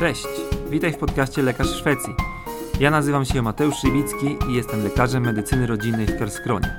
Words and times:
Cześć, 0.00 0.26
witaj 0.70 0.92
w 0.92 0.98
podcaście 0.98 1.42
Lekarz 1.42 1.68
Szwecji. 1.68 2.14
Ja 2.80 2.90
nazywam 2.90 3.24
się 3.24 3.42
Mateusz 3.42 3.74
Szybicki 3.74 4.36
i 4.50 4.54
jestem 4.54 4.82
lekarzem 4.82 5.22
medycyny 5.22 5.66
rodzinnej 5.66 6.06
w 6.06 6.18
Kerskronie. 6.18 6.76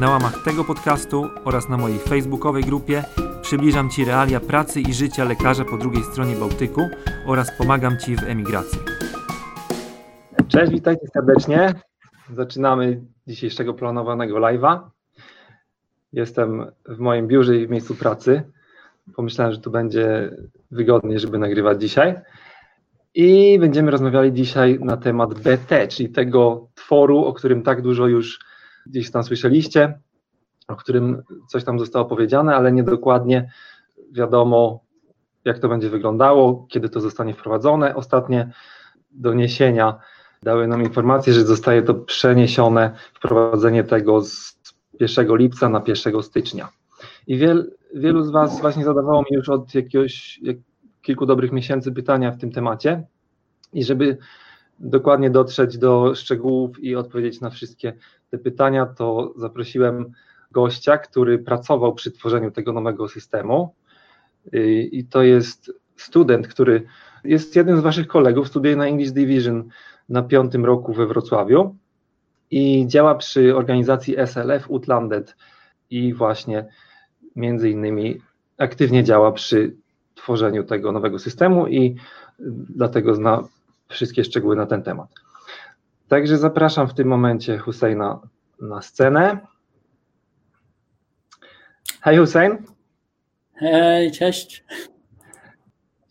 Na 0.00 0.10
łamach 0.10 0.44
tego 0.44 0.64
podcastu 0.64 1.26
oraz 1.44 1.68
na 1.68 1.76
mojej 1.76 1.98
facebookowej 1.98 2.64
grupie 2.64 3.04
przybliżam 3.42 3.90
Ci 3.90 4.04
realia 4.04 4.40
pracy 4.40 4.80
i 4.80 4.94
życia 4.94 5.24
lekarza 5.24 5.64
po 5.64 5.78
drugiej 5.78 6.02
stronie 6.02 6.36
Bałtyku 6.36 6.80
oraz 7.26 7.58
pomagam 7.58 7.98
Ci 7.98 8.16
w 8.16 8.22
emigracji. 8.22 8.78
Cześć, 10.48 10.72
witajcie 10.72 11.06
serdecznie. 11.06 11.74
Zaczynamy 12.36 13.00
dzisiejszego 13.26 13.74
planowanego 13.74 14.36
live'a. 14.36 14.80
Jestem 16.12 16.66
w 16.88 16.98
moim 16.98 17.28
biurze 17.28 17.56
i 17.56 17.66
w 17.66 17.70
miejscu 17.70 17.94
pracy. 17.94 18.42
Pomyślałem, 19.16 19.52
że 19.52 19.60
tu 19.60 19.70
będzie 19.70 20.36
wygodniej, 20.70 21.20
żeby 21.20 21.38
nagrywać 21.38 21.80
dzisiaj. 21.80 22.14
I 23.14 23.58
będziemy 23.58 23.90
rozmawiali 23.90 24.32
dzisiaj 24.32 24.78
na 24.80 24.96
temat 24.96 25.34
BT, 25.34 25.88
czyli 25.88 26.08
tego 26.08 26.68
tworu, 26.74 27.24
o 27.24 27.32
którym 27.32 27.62
tak 27.62 27.82
dużo 27.82 28.06
już 28.06 28.40
gdzieś 28.86 29.10
tam 29.10 29.24
słyszeliście, 29.24 29.98
o 30.68 30.76
którym 30.76 31.22
coś 31.48 31.64
tam 31.64 31.78
zostało 31.78 32.04
powiedziane, 32.04 32.56
ale 32.56 32.72
niedokładnie 32.72 33.50
wiadomo, 34.12 34.80
jak 35.44 35.58
to 35.58 35.68
będzie 35.68 35.90
wyglądało, 35.90 36.66
kiedy 36.70 36.88
to 36.88 37.00
zostanie 37.00 37.34
wprowadzone. 37.34 37.96
Ostatnie 37.96 38.52
doniesienia 39.10 39.98
dały 40.42 40.66
nam 40.68 40.82
informację, 40.82 41.32
że 41.32 41.44
zostaje 41.44 41.82
to 41.82 41.94
przeniesione, 41.94 42.90
wprowadzenie 43.14 43.84
tego 43.84 44.20
z 44.20 44.60
1 45.00 45.36
lipca 45.36 45.68
na 45.68 45.82
1 45.86 46.22
stycznia. 46.22 46.68
I 47.26 47.38
wiel, 47.38 47.72
wielu 47.94 48.24
z 48.24 48.30
Was 48.30 48.60
właśnie 48.60 48.84
zadawało 48.84 49.22
mi 49.22 49.36
już 49.36 49.48
od 49.48 49.74
jakiegoś 49.74 50.38
jak, 50.42 50.56
kilku 51.04 51.26
dobrych 51.26 51.52
miesięcy 51.52 51.92
pytania 51.92 52.30
w 52.30 52.38
tym 52.38 52.52
temacie. 52.52 53.06
I 53.72 53.84
żeby 53.84 54.18
dokładnie 54.78 55.30
dotrzeć 55.30 55.78
do 55.78 56.14
szczegółów 56.14 56.84
i 56.84 56.96
odpowiedzieć 56.96 57.40
na 57.40 57.50
wszystkie 57.50 57.92
te 58.30 58.38
pytania, 58.38 58.86
to 58.86 59.32
zaprosiłem 59.36 60.12
gościa, 60.50 60.98
który 60.98 61.38
pracował 61.38 61.94
przy 61.94 62.10
tworzeniu 62.12 62.50
tego 62.50 62.72
nowego 62.72 63.08
systemu. 63.08 63.74
I 64.92 65.06
to 65.10 65.22
jest 65.22 65.72
student, 65.96 66.48
który 66.48 66.82
jest 67.24 67.56
jednym 67.56 67.76
z 67.76 67.80
Waszych 67.80 68.06
kolegów, 68.06 68.48
studiuje 68.48 68.76
na 68.76 68.86
English 68.86 69.12
Division 69.12 69.68
na 70.08 70.22
piątym 70.22 70.64
roku 70.64 70.92
we 70.92 71.06
Wrocławiu 71.06 71.76
i 72.50 72.86
działa 72.88 73.14
przy 73.14 73.56
organizacji 73.56 74.16
SLF 74.26 74.70
Utlandet 74.70 75.36
i 75.90 76.14
właśnie 76.14 76.66
między 77.36 77.70
innymi 77.70 78.20
aktywnie 78.58 79.04
działa 79.04 79.32
przy 79.32 79.76
tworzeniu 80.14 80.64
tego 80.64 80.92
nowego 80.92 81.18
systemu 81.18 81.66
i 81.66 81.96
dlatego 82.68 83.14
zna 83.14 83.42
wszystkie 83.88 84.24
szczegóły 84.24 84.56
na 84.56 84.66
ten 84.66 84.82
temat. 84.82 85.08
Także 86.08 86.38
zapraszam 86.38 86.88
w 86.88 86.94
tym 86.94 87.08
momencie 87.08 87.58
Husseina 87.58 88.20
na 88.60 88.82
scenę. 88.82 89.38
Hej 92.00 92.18
Hussein. 92.18 92.58
Hej, 93.54 94.12
cześć. 94.12 94.64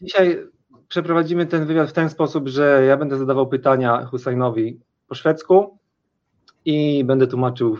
Dzisiaj 0.01 0.47
przeprowadzimy 0.87 1.45
ten 1.45 1.65
wywiad 1.65 1.89
w 1.89 1.93
ten 1.93 2.09
sposób, 2.09 2.47
że 2.47 2.83
ja 2.87 2.97
będę 2.97 3.17
zadawał 3.17 3.47
pytania 3.47 4.05
Husseinowi 4.05 4.79
po 5.07 5.15
szwedzku 5.15 5.77
i 6.65 7.03
będę 7.03 7.27
tłumaczył 7.27 7.77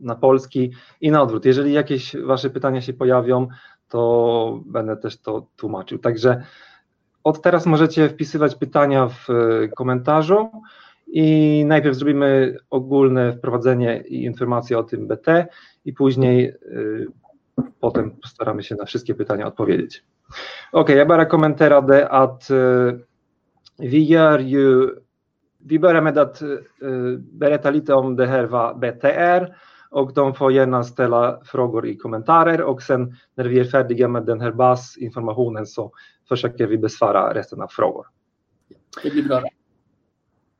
na 0.00 0.14
polski 0.14 0.72
i 1.00 1.10
na 1.10 1.22
odwrót. 1.22 1.44
Jeżeli 1.44 1.72
jakieś 1.72 2.16
Wasze 2.16 2.50
pytania 2.50 2.80
się 2.80 2.92
pojawią, 2.92 3.48
to 3.88 4.60
będę 4.66 4.96
też 4.96 5.20
to 5.20 5.46
tłumaczył. 5.56 5.98
Także 5.98 6.42
od 7.24 7.42
teraz 7.42 7.66
możecie 7.66 8.08
wpisywać 8.08 8.54
pytania 8.54 9.08
w 9.08 9.28
komentarzu 9.76 10.50
i 11.06 11.64
najpierw 11.66 11.96
zrobimy 11.96 12.56
ogólne 12.70 13.32
wprowadzenie 13.32 14.02
i 14.08 14.24
informacje 14.24 14.78
o 14.78 14.82
tym 14.82 15.06
BT 15.06 15.46
i 15.84 15.92
później 15.92 16.48
y, 16.48 17.06
potem 17.80 18.10
postaramy 18.10 18.62
się 18.62 18.74
na 18.74 18.84
wszystkie 18.84 19.14
pytania 19.14 19.46
odpowiedzieć. 19.46 20.04
Okay, 20.72 20.96
jag 20.96 21.08
bara 21.08 21.24
kommenterar 21.24 21.86
det 21.86 22.08
att 22.08 22.50
uh, 22.50 22.92
vi 23.78 24.04
gör 24.04 24.38
ju, 24.38 24.90
vi 25.60 25.78
börjar 25.78 26.02
med 26.02 26.18
uh, 26.18 26.28
berätta 27.18 27.70
och 29.90 30.14
de 30.14 30.34
får 30.34 30.52
gärna 30.52 30.84
ställa 30.84 31.40
frågor 31.44 31.86
i 31.86 31.96
kommentarer 31.96 32.60
och 32.60 32.82
sen 32.82 33.14
när 33.34 33.44
vi 33.44 33.60
är 33.60 33.64
färdiga 33.64 34.08
med 34.08 34.26
den 34.26 34.40
här 34.40 34.52
basinformationen 34.52 35.66
så 35.66 35.92
försöker 36.28 36.66
vi 36.66 36.78
besvara 36.78 37.34
resten 37.34 37.60
av 37.60 37.68
frågor. 37.68 38.06
Det 39.02 39.10
blir 39.10 39.28
bra. 39.28 39.42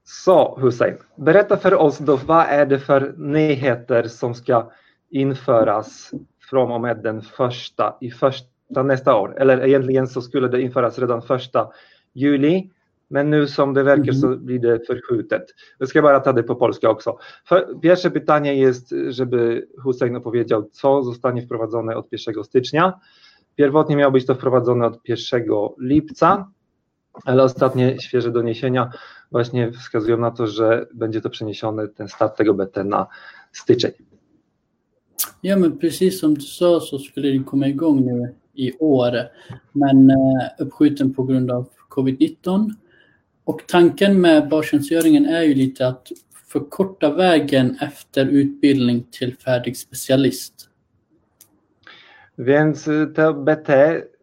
Så 0.04 0.58
Hussein, 0.60 0.96
berätta 1.16 1.56
för 1.56 1.74
oss 1.74 1.98
då 1.98 2.16
vad 2.16 2.46
är 2.46 2.66
det 2.66 2.78
för 2.78 3.14
nyheter 3.16 4.02
som 4.02 4.34
ska 4.34 4.70
införas 5.10 6.10
från 6.50 6.72
och 6.72 6.80
med 6.80 7.02
den 7.02 7.22
första 7.22 7.96
i 8.00 8.10
första 8.10 8.82
nästa 8.84 9.16
år? 9.16 9.40
Eller 9.40 9.66
egentligen 9.66 10.08
så 10.08 10.22
skulle 10.22 10.48
det 10.48 10.60
införas 10.60 10.98
redan 10.98 11.22
första 11.22 11.68
juli 12.12 12.70
men 13.08 13.30
nu 13.30 13.46
som 13.46 13.74
det 13.74 13.82
verkar 13.82 14.12
mm. 14.12 14.20
så 14.20 14.36
blir 14.36 14.58
det 14.58 14.86
förskjutet. 14.86 15.42
Jag 15.78 15.88
ska 15.88 16.02
bara 16.02 16.20
ta 16.20 16.32
det 16.32 16.42
på 16.42 16.54
polska 16.54 16.90
också. 16.90 17.18
Pierwsze 17.82 18.10
pytanie 18.10 18.54
jest, 18.54 18.94
żeby 19.08 19.66
Hussein 19.84 20.16
opowiedział, 20.16 20.68
co 20.72 21.02
zostanie 21.02 21.42
wprowadzone 21.42 21.96
od 21.96 22.12
1 22.12 22.44
stycznia. 22.44 23.00
Pierwotnie 23.56 23.96
miało 23.96 24.12
być 24.12 24.26
to 24.26 24.34
wprowadzone 24.34 24.86
od 24.86 25.08
1 25.08 25.44
lipca, 25.78 26.50
ale 27.24 27.42
ostatnie 27.42 28.00
świeże 28.00 28.30
doniesienia 28.30 28.90
właśnie 29.30 29.72
wskazują 29.72 30.18
na 30.18 30.30
to, 30.30 30.46
że 30.46 30.86
będzie 30.94 31.20
to 31.20 31.30
przeniesione, 31.30 31.88
ten 31.88 32.08
start 32.08 32.36
tego 32.36 32.54
BT 32.54 32.84
na 32.84 33.06
styczeń. 33.52 33.92
Ja, 35.42 35.56
men 35.56 35.78
precis 35.78 36.20
som 36.20 36.34
du 36.34 36.42
sa 36.42 36.80
så 36.80 36.98
skulle 36.98 37.32
den 37.32 37.44
komma 37.44 37.66
igång 37.66 38.00
nu 38.00 38.34
i 38.54 38.72
år, 38.80 39.12
men 39.72 40.10
uppskjuten 40.58 41.14
på 41.14 41.22
grund 41.22 41.50
av 41.50 41.66
covid-19. 41.88 42.70
Och 43.46 43.66
tanken 43.66 44.20
med 44.20 44.48
bastjänstgöringen 44.48 45.26
är 45.26 45.42
ju 45.42 45.54
lite 45.54 45.86
att 45.86 46.12
förkorta 46.46 47.14
vägen 47.14 47.76
efter 47.80 48.26
utbildning 48.26 49.06
till 49.10 49.36
färdig 49.36 49.76
specialist. 49.76 50.70
Więc 52.38 52.88
y, 52.88 53.06
to 53.06 53.34
BT 53.34 53.68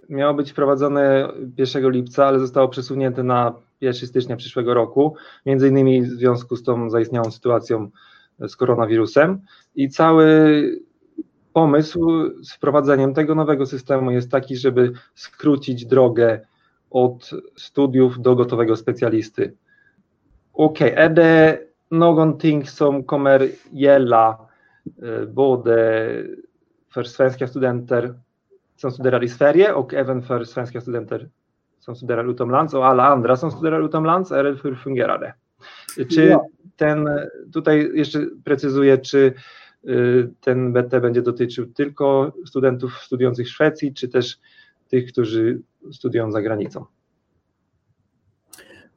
miało 0.10 0.34
być 0.34 0.52
wprowadzone 0.52 1.30
1 1.58 1.92
lipca, 1.92 2.26
ale 2.26 2.40
zostało 2.40 2.68
przesunięte 2.68 3.24
na 3.24 3.56
1 3.82 4.08
stycznia 4.08 4.36
przyszłego 4.36 4.74
roku, 4.74 5.16
między 5.46 5.68
innymi 5.68 6.02
w 6.02 6.10
związku 6.10 6.56
z 6.56 6.64
tą 6.64 6.90
zaistniałą 6.90 7.32
sytuacją 7.32 7.90
z 8.40 8.56
koronawirusem 8.56 9.42
i 9.76 9.90
cały 9.90 10.64
pomysł 11.54 12.30
z 12.44 12.54
wprowadzeniem 12.54 13.14
tego 13.14 13.36
nowego 13.36 13.66
systemu 13.66 14.12
jest 14.12 14.32
taki, 14.32 14.58
żeby 14.58 14.92
skrócić 15.16 15.86
drogę 15.86 16.40
od 16.94 17.30
studiów 17.56 18.22
do 18.22 18.36
gotowego 18.36 18.76
specjalisty. 18.76 19.54
Okej, 20.54 20.92
okay. 20.92 21.06
är 21.06 21.10
det 21.10 21.60
någonting 21.92 22.70
som 22.70 23.04
kommer 23.04 23.50
gälla 23.72 24.38
eh, 25.04 25.26
både 25.26 26.10
för 26.94 27.04
svenska 27.04 27.48
studenter 27.48 28.14
som 28.76 28.92
studerar 28.92 29.24
i 29.24 29.30
Sverige 29.30 29.74
och 29.74 29.94
även 29.94 30.24
för 30.24 30.44
svenska 30.44 30.82
studenter 30.82 31.30
som 31.80 31.96
studerar 31.96 32.32
utomlands 32.32 32.74
och 32.74 32.88
alla 32.88 33.04
andra 33.04 33.38
som 33.38 33.52
studerar 33.52 33.86
utomlands, 33.86 34.32
eller 34.32 34.60
hur 34.64 34.76
fungerar 34.76 35.20
det? 35.20 35.34
Czy 36.06 36.38
ten, 36.76 37.10
tutaj 37.54 37.92
jeszcze 37.94 38.20
precyzuję, 38.44 38.98
czy 38.98 39.34
y, 39.88 40.30
ten 40.42 40.74
BT 40.74 41.02
będzie 41.02 41.22
dotyczył 41.22 41.66
tylko 41.66 42.34
studentów 42.46 42.94
studiujących 42.94 43.48
w 43.48 43.50
Szwecji, 43.50 43.94
czy 43.94 44.08
też 44.08 44.38
tych, 44.94 45.12
którzy 45.12 45.62
studiują 45.92 46.32
za 46.32 46.42
granicą? 46.42 46.86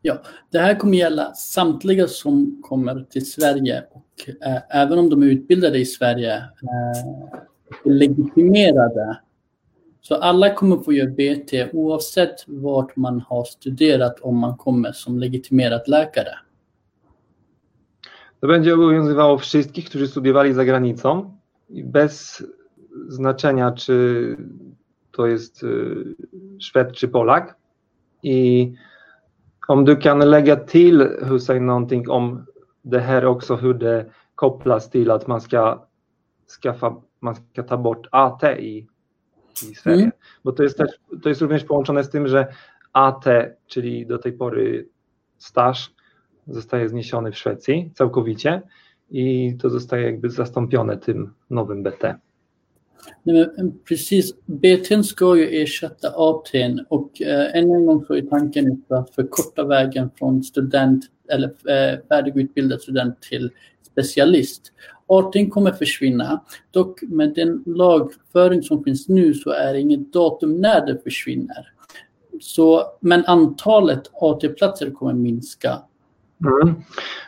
Ja, 0.03 0.19
det 0.51 0.59
här 0.59 0.79
kommer 0.79 0.99
gälla 0.99 1.35
samtliga 1.35 2.09
som 2.09 2.63
kommer 2.63 3.05
till 3.11 3.31
Sverige 3.31 3.83
och 3.91 4.31
eh, 4.41 4.63
även 4.69 4.99
om 4.99 5.11
de 5.11 5.23
är 5.23 5.27
utbildade 5.27 5.79
i 5.79 5.87
Sverige, 5.87 6.37
eh, 6.37 7.41
legitimerade 7.85 9.19
så 10.01 10.15
alla 10.15 10.55
kommer 10.55 10.77
få 10.77 10.93
göra 10.93 11.11
BT 11.11 11.71
oavsett 11.73 12.45
vart 12.47 12.97
man 12.97 13.21
har 13.21 13.45
studerat 13.45 14.21
om 14.21 14.39
man 14.39 14.57
kommer 14.57 14.93
som 14.93 15.19
legitimerad 15.19 15.89
läkare. 15.89 16.35
To 18.41 18.47
będzie 18.47 18.75
obowiązywało 18.75 19.39
wszystkich, 19.39 19.89
którzy 19.89 20.09
studiowali 20.09 20.55
za 20.55 20.65
granicą, 20.65 21.37
bez 21.69 22.43
znaczenia, 23.09 23.73
czy 23.73 24.37
to 25.17 25.27
jest 25.27 25.65
Szwed 26.59 26.93
czy 26.93 27.09
Polak. 27.09 27.57
I 28.23 28.73
om 29.69 29.85
du 29.85 29.97
kan 29.97 30.19
lägga 30.19 30.57
till 30.57 31.09
Hussein 31.29 31.67
någonting 31.67 32.11
om 32.11 32.47
det 32.83 33.01
här 33.01 33.25
också, 33.25 33.57
hur 33.57 33.75
det 33.75 34.07
kopplas 34.35 34.91
till 34.91 35.11
att 35.11 35.27
man 35.27 35.41
ska 35.41 35.87
skaffa, 36.47 36.97
man 37.21 37.35
ska 37.35 37.63
ta 37.63 37.77
bort 37.77 38.07
AT 38.13 38.43
i 38.59 38.87
i 39.63 39.75
Sverige. 39.75 40.03
Mm. 40.03 40.13
Bo 40.45 40.53
to 40.53 40.63
jest, 40.63 40.79
też, 40.79 40.91
to 41.23 41.29
jest 41.29 41.41
również 41.41 41.65
połączone 41.65 42.05
z 42.05 42.11
tym, 42.11 42.29
że 42.29 42.47
AT, 42.93 43.25
czyli 43.67 44.07
do 44.07 44.19
tej 44.19 44.33
pory 44.33 44.89
staż, 45.39 45.95
zostaje 46.47 46.89
zniesiony 46.89 47.33
w 47.33 47.39
Szwecji 47.39 47.91
całkowicie 47.95 48.63
i 49.11 49.57
to 49.59 49.71
zostaje 49.71 50.05
jakby 50.05 50.31
zastąpione 50.31 50.97
tym 50.97 51.33
nowym 51.51 51.83
BT. 51.83 52.19
Nej, 53.23 53.49
men 53.57 53.79
precis, 53.89 54.35
BTn 54.47 55.03
ska 55.03 55.37
ju 55.37 55.63
ersätta 55.63 56.09
ATn 56.09 56.81
och 56.89 57.23
eh, 57.23 57.57
än 57.57 57.71
en 57.71 57.87
gång 57.87 58.05
så 58.05 58.15
är 58.15 58.23
tanken 58.23 58.83
att 58.89 59.15
förkorta 59.15 59.65
vägen 59.65 60.11
från 60.19 60.43
student 60.43 61.05
eller 61.33 61.49
eh, 61.49 61.99
färdigutbildad 62.09 62.83
student 62.83 63.23
till 63.23 63.51
specialist. 63.83 64.73
ATn 65.07 65.51
kommer 65.51 65.73
försvinna, 65.73 66.41
dock 66.71 67.03
med 67.03 67.35
den 67.35 67.63
lagföring 67.67 68.63
som 68.63 68.85
finns 68.85 69.09
nu 69.09 69.35
så 69.35 69.51
är 69.51 69.73
det 69.73 69.81
inget 69.81 70.13
datum 70.13 70.61
när 70.61 70.87
det 70.87 71.03
försvinner. 71.03 71.73
Så, 72.41 72.83
men 73.01 73.25
antalet 73.27 74.11
AT-platser 74.21 74.91
kommer 74.91 75.13
minska. 75.13 75.83
Mm. 76.45 76.75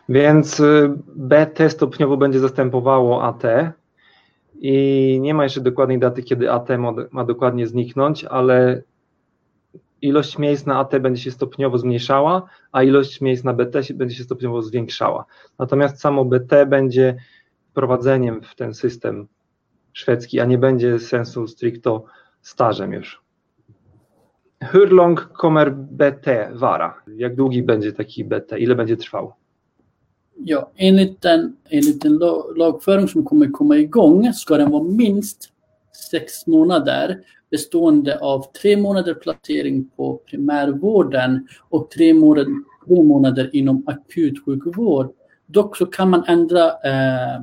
Więc 0.06 0.60
eh, 0.60 0.66
y, 0.66 0.88
BT 1.14 1.70
stopniowo 1.70 2.16
będzie 2.16 2.40
zastępowało 2.40 3.22
AT 3.22 3.42
i 4.60 5.18
nie 5.20 5.34
ma 5.34 5.42
jeszcze 5.42 5.60
dokładnej 5.60 5.98
daty, 5.98 6.22
kiedy 6.22 6.52
AT 6.52 6.68
ma, 6.78 6.92
ma 7.10 7.24
dokładnie 7.24 7.66
zniknąć, 7.66 8.24
ale 8.24 8.82
ilość 10.02 10.38
miejsc 10.38 10.66
na 10.66 10.78
AT 10.78 10.98
będzie 10.98 11.22
się 11.22 11.30
stopniowo 11.30 11.78
zmniejszała, 11.78 12.42
a 12.72 12.82
ilość 12.82 13.20
miejsc 13.20 13.44
na 13.44 13.52
BT 13.52 13.80
będzie 13.94 14.16
się 14.16 14.24
stopniowo 14.24 14.62
zwiększała. 14.62 15.24
Natomiast 15.58 16.00
samo 16.00 16.24
BT 16.24 16.66
będzie 16.66 17.16
wprowadzeniem 17.70 18.42
w 18.42 18.54
ten 18.54 18.74
system 18.74 19.28
szwedzki, 19.92 20.40
a 20.40 20.44
nie 20.44 20.58
będzie 20.58 20.98
sensu 20.98 21.46
stricto 21.46 22.04
stażem 22.42 22.92
już. 22.92 23.22
Hur 24.72 24.92
lång 24.92 25.32
kommer 25.32 25.74
BT 25.74 26.50
vara? 26.54 27.02
Jak 27.16 27.34
długi 27.36 27.62
będzie 27.62 27.92
taki 27.92 28.24
BT? 28.24 28.58
Ile 28.58 28.74
będzie 28.74 28.96
trwał? 28.96 29.32
Ja, 30.44 30.70
enligt 30.76 31.22
den, 31.22 31.56
enligt 31.68 32.02
den 32.02 32.18
lagföring 32.56 33.08
som 33.08 33.24
kommer 33.24 33.50
komma 33.52 33.76
igång 33.76 34.32
ska 34.32 34.56
den 34.56 34.70
vara 34.70 34.82
minst 34.82 35.50
sex 36.10 36.46
månader 36.46 37.20
bestående 37.50 38.18
av 38.18 38.52
tre 38.62 38.76
månader 38.76 39.14
placering 39.14 39.90
på 39.96 40.16
primärvården 40.16 41.48
och 41.68 41.90
tre 41.90 42.14
månader, 42.14 42.52
tre 42.86 43.02
månader 43.02 43.50
inom 43.52 43.84
akutsjukvård. 43.86 45.12
Dock 45.46 45.76
så 45.76 45.86
kan 45.86 46.10
man 46.10 46.24
ändra 46.26 46.64
eh, 46.84 47.34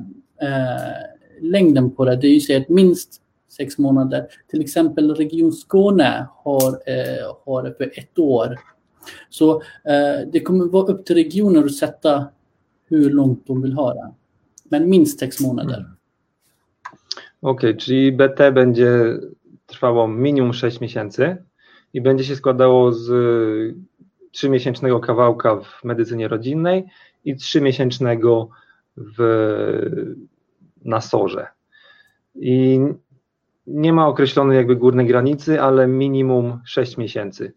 eh, 0.42 0.94
längden 1.42 1.92
på 1.92 2.06
det. 2.06 2.16
Det 2.16 2.28
är 2.28 2.40
säga 2.40 2.60
att 2.60 2.70
minst 2.70 3.22
sex 3.58 3.78
månader. 3.78 4.28
Till 4.52 4.62
exempel 4.62 5.16
Region 5.16 5.52
Skåne 5.52 6.28
har, 6.44 6.70
eh, 6.70 7.36
har 7.46 7.64
det 7.64 7.74
för 7.78 7.92
ett 8.00 8.20
år. 8.20 8.60
Så 9.30 9.52
eh, 9.84 10.28
det 10.32 10.40
kommer 10.40 10.66
vara 10.66 10.86
upp 10.86 11.06
till 11.06 11.16
regioner 11.16 11.66
att 11.66 11.76
sätta 11.76 12.28
hur 12.98 13.10
långt 13.10 13.48
de 13.48 13.62
vill 13.62 13.74
ha 13.74 13.94
det. 13.94 14.14
Men 14.72 14.90
minst 14.90 15.20
sex 15.20 15.40
månader. 15.42 15.78
Mm. 15.78 15.96
Okej, 17.42 17.70
okay, 17.70 17.82
czyli 17.82 18.12
BT 18.12 18.52
będzie 18.52 19.20
trwało 19.66 20.08
minimum 20.08 20.54
6 20.54 20.82
miesięcy 20.82 21.38
i 21.94 22.02
będzie 22.02 22.24
się 22.24 22.36
składało 22.36 22.92
z 22.92 23.10
3-miesięcznego 24.34 25.00
kawałka 25.00 25.56
w 25.56 25.84
medycynie 25.84 26.28
rodzinnej 26.28 26.86
i 27.26 27.36
3-miesięcznego 27.36 28.48
w 28.98 29.20
nasorze. 30.86 31.48
I 32.36 32.80
nie 33.68 33.94
ma 33.94 34.08
określonej 34.08 34.58
jakby 34.58 34.76
górnej 34.76 35.08
granicy, 35.08 35.62
ale 35.62 35.88
minimum 35.88 36.60
6 36.66 36.98
miesięcy. 36.98 37.54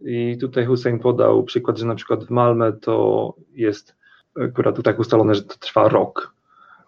I 0.00 0.38
tutaj 0.40 0.66
Hussein 0.66 0.98
podał 0.98 1.44
przykład, 1.44 1.78
że 1.78 1.86
na 1.86 1.94
przykład 1.94 2.24
w 2.24 2.30
Malmę 2.30 2.72
to 2.72 3.34
jest 3.54 3.96
akurat 4.40 4.82
tak 4.82 4.98
ustalone, 4.98 5.34
że 5.34 5.42
to 5.42 5.54
trwa 5.58 5.88
rok, 5.88 6.34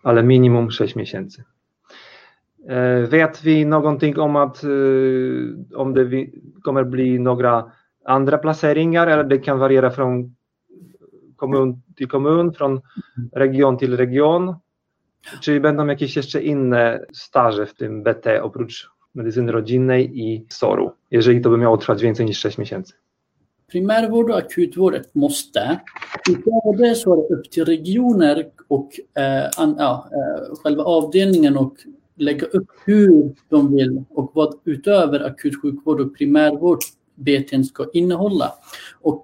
ale 0.03 0.23
minimum 0.23 0.71
6 0.71 0.97
miesięcy. 0.97 1.45
Vet 3.09 3.43
vi 3.43 3.67
någonting 3.67 4.19
om 4.19 4.37
att 4.37 4.65
om 5.75 5.95
det 5.95 6.27
kommer 6.65 6.85
bli 6.85 7.19
några 7.19 7.73
andra 8.05 8.39
placeringar 8.39 9.07
eller 9.07 9.25
det 9.25 9.39
kan 9.39 9.59
variera 9.59 9.91
från 9.91 10.35
kommun 11.37 11.83
till 11.97 12.09
kommun, 12.09 12.53
från 12.53 12.81
region 13.33 13.77
till 13.77 13.97
region? 13.97 14.55
Czyli 15.41 15.61
będą 15.61 15.87
jakieś 15.87 16.17
jeszcze 16.17 16.43
inne 16.43 17.07
staże 17.13 17.67
w 17.67 17.75
tym 17.75 18.03
BT 18.03 18.43
oprócz 18.43 18.91
medycyny 19.15 19.53
rodzinnej 19.53 20.21
i 20.21 20.47
SOR-u, 20.49 20.93
jeżeli 21.11 21.41
to 21.41 21.51
by 21.51 21.59
miało 21.59 21.77
trwać 21.77 22.03
więcej 22.03 22.27
niż 22.27 22.39
6 22.39 22.59
miesięcy? 22.59 22.95
Primärvård 23.73 24.31
och 24.31 24.39
akutvård 24.39 24.95
är 24.95 25.01
ett 25.01 25.15
måste. 25.15 25.81
Utöver 26.31 26.89
det 26.89 26.95
så 26.95 27.13
är 27.13 27.17
det 27.17 27.35
upp 27.35 27.51
till 27.51 27.65
regioner 27.65 28.47
och 28.69 29.01
eh, 29.19 29.51
an, 29.57 29.77
ja, 29.79 30.11
eh, 30.13 30.57
själva 30.57 30.83
avdelningen 30.83 31.57
och 31.57 31.75
lägga 32.17 32.47
upp 32.47 32.69
hur 32.85 33.35
de 33.49 33.77
vill 33.77 34.05
och 34.11 34.31
vad 34.35 34.55
utöver 34.65 35.21
akutsjukvård 35.21 36.01
och 36.01 36.17
primärvård 36.17 36.79
BTn 37.15 37.63
ska 37.63 37.91
innehålla. 37.93 38.53
Och 39.01 39.23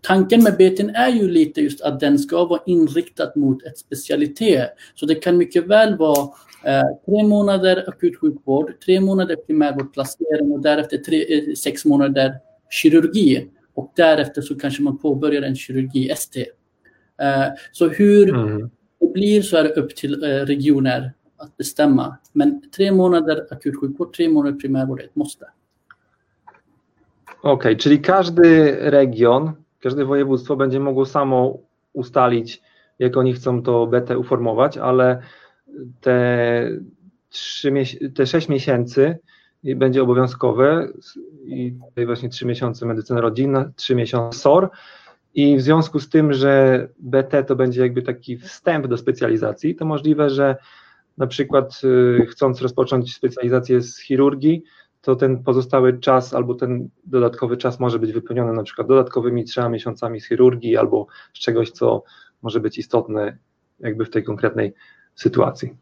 tanken 0.00 0.42
med 0.42 0.56
BTn 0.56 0.90
är 0.90 1.08
ju 1.08 1.28
lite 1.28 1.60
just 1.60 1.80
att 1.80 2.00
den 2.00 2.18
ska 2.18 2.44
vara 2.44 2.60
inriktad 2.66 3.32
mot 3.36 3.62
ett 3.62 3.78
specialitet. 3.78 4.68
Så 4.94 5.06
det 5.06 5.14
kan 5.14 5.36
mycket 5.36 5.66
väl 5.66 5.96
vara 5.96 6.28
eh, 6.64 6.82
tre 7.06 7.22
månader 7.22 7.84
akutsjukvård, 7.88 8.72
tre 8.84 9.00
månader 9.00 9.36
primärvårdsplacering 9.36 10.52
och 10.52 10.60
därefter 10.60 10.96
tre, 10.96 11.34
eh, 11.38 11.54
sex 11.54 11.84
månader 11.84 12.34
kirurgi. 12.70 13.48
Och 13.74 13.92
därefter 13.96 14.42
så 14.42 14.58
kanske 14.58 14.82
man 14.82 14.98
påbörjar 14.98 15.42
en 15.42 15.54
kirurgi-ST. 15.54 16.46
Eh, 17.22 17.46
så 17.72 17.88
hur 17.88 18.34
mm. 18.34 18.70
det 19.00 19.12
blir 19.12 19.42
så 19.42 19.56
är 19.56 19.62
det 19.62 19.70
upp 19.70 19.96
till 19.96 20.24
eh, 20.24 20.28
regioner 20.28 21.12
att 21.36 21.56
bestämma. 21.56 22.16
Men 22.32 22.70
tre 22.70 22.92
månader 22.92 23.46
akutsjukvård, 23.50 24.16
tre 24.16 24.28
månader 24.28 24.58
primärvård 24.58 25.00
är 25.00 25.04
ett 25.04 25.16
måste. 25.16 25.46
Okej, 27.42 27.52
okay, 27.52 27.76
czyli 27.76 27.98
każdy 27.98 28.76
region, 28.90 29.52
każde 29.80 30.04
województwo 30.04 30.56
będzie 30.56 30.80
mogło 30.80 31.06
samo 31.06 31.58
ustalić, 31.92 32.62
jak 32.98 33.16
oni 33.16 33.32
chcą 33.32 33.62
to 33.62 33.86
BT 33.86 34.18
uformować, 34.18 34.78
ale 34.78 35.22
te, 36.00 36.68
3, 37.30 37.72
te 38.14 38.26
6 38.26 38.48
miesięcy 38.48 39.18
będzie 39.64 40.02
obowiązkowe 40.02 40.88
i 41.44 41.74
tutaj 41.88 42.06
właśnie 42.06 42.28
3 42.28 42.46
miesiące 42.46 42.86
medycyna 42.86 43.20
rodzinna, 43.20 43.72
3 43.76 43.94
miesiące 43.94 44.38
SOR 44.38 44.70
i 45.34 45.56
w 45.56 45.62
związku 45.62 46.00
z 46.00 46.08
tym, 46.08 46.32
że 46.32 46.88
BT 46.98 47.44
to 47.44 47.56
będzie 47.56 47.80
jakby 47.80 48.02
taki 48.02 48.38
wstęp 48.38 48.86
do 48.86 48.98
specjalizacji, 48.98 49.74
to 49.74 49.84
możliwe, 49.84 50.30
że 50.30 50.56
na 51.18 51.26
przykład 51.26 51.80
y, 51.84 52.26
chcąc 52.26 52.62
rozpocząć 52.62 53.14
specjalizację 53.14 53.80
z 53.80 54.00
chirurgii, 54.00 54.62
to 55.00 55.16
ten 55.16 55.42
pozostały 55.42 55.98
czas 55.98 56.34
albo 56.34 56.54
ten 56.54 56.88
dodatkowy 57.04 57.56
czas 57.56 57.80
może 57.80 57.98
być 57.98 58.12
wypełniony 58.12 58.52
na 58.52 58.62
przykład 58.62 58.88
dodatkowymi 58.88 59.44
trzema 59.44 59.68
miesiącami 59.68 60.20
z 60.20 60.28
chirurgii 60.28 60.76
albo 60.76 61.06
z 61.34 61.38
czegoś, 61.38 61.70
co 61.70 62.02
może 62.42 62.60
być 62.60 62.78
istotne 62.78 63.38
jakby 63.80 64.04
w 64.04 64.10
tej 64.10 64.24
konkretnej 64.24 64.74
sytuacji. 65.14 65.76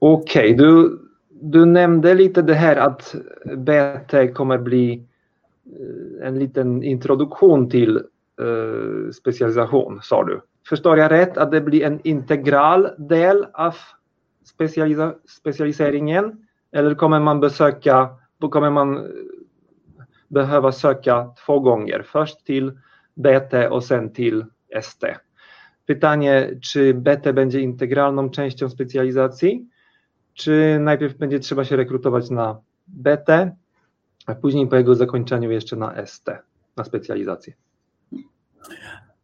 Okej, 0.00 0.54
okay, 0.54 0.54
du, 0.54 0.98
du 1.42 1.64
nämnde 1.64 2.14
lite 2.14 2.42
det 2.42 2.54
här 2.54 2.76
att 2.76 3.14
BT 3.44 4.28
kommer 4.34 4.58
bli 4.58 5.02
eh, 5.66 6.26
en 6.26 6.38
liten 6.38 6.82
introduktion 6.82 7.70
till 7.70 7.96
uh, 8.40 9.10
specialisation, 9.10 10.00
sa 10.02 10.24
du. 10.24 10.40
Förstår 10.68 10.98
jag 10.98 11.10
rätt 11.10 11.38
att 11.38 11.50
det 11.50 11.60
blir 11.60 11.84
en 11.84 12.00
integral 12.04 12.88
del 12.98 13.46
av 13.52 13.74
specialisa 14.44 15.14
specialiseringen 15.28 16.46
eller 16.72 16.94
kommer 16.94 17.20
man 17.20 17.40
besöka, 17.40 18.08
kommer 18.50 18.70
man 18.70 18.96
eh, 18.96 19.02
behöva 20.28 20.72
söka 20.72 21.30
två 21.46 21.60
gånger, 21.60 22.02
först 22.02 22.46
till 22.46 22.78
BT 23.14 23.68
och 23.68 23.84
sen 23.84 24.12
till 24.12 24.44
ST. 24.78 25.06
Pytanie, 25.86 26.60
czy 26.60 26.94
BT 26.94 27.32
będzie 27.32 27.60
integralną 27.60 28.30
częścią 28.30 28.68
specjalizacji, 28.68 29.68
czy 30.34 30.78
najpierw 30.80 31.18
będzie 31.18 31.40
trzeba 31.40 31.64
się 31.64 31.76
rekrutować 31.76 32.30
na 32.30 32.60
BT, 32.86 33.56
a 34.26 34.34
później 34.34 34.66
po 34.66 34.76
jego 34.76 34.94
zakończeniu 34.94 35.50
jeszcze 35.50 35.76
na 35.76 36.06
ST, 36.06 36.26
na 36.76 36.84
specjalizację. 36.84 37.52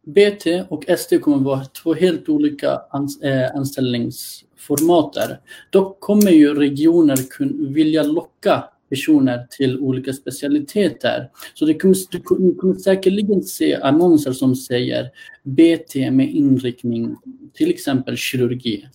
BT 0.07 0.65
och 0.69 0.85
ST 0.97 1.19
kommer 1.21 1.39
vara 1.43 1.65
två 1.65 1.93
helt 1.93 2.29
olika 2.29 2.81
eh, 3.23 3.55
anställningsformater. 3.55 5.39
Dock 5.71 5.99
kommer 5.99 6.31
ju 6.31 6.53
regioner 6.53 7.17
kun, 7.37 7.73
vilja 7.73 8.03
locka 8.03 8.63
personer 8.89 9.47
till 9.49 9.79
olika 9.79 10.13
specialiteter. 10.13 11.29
Så 11.53 11.65
det 11.65 11.73
kommer, 11.73 11.95
du 12.11 12.55
kommer 12.55 12.75
säkerligen 12.75 13.43
se 13.43 13.75
annonser 13.75 14.33
som 14.33 14.55
säger 14.55 15.09
BT 15.43 16.11
med 16.11 16.29
inriktning 16.29 17.15
till 17.53 17.69
exempel 17.69 18.17
kirurgi. 18.17 18.87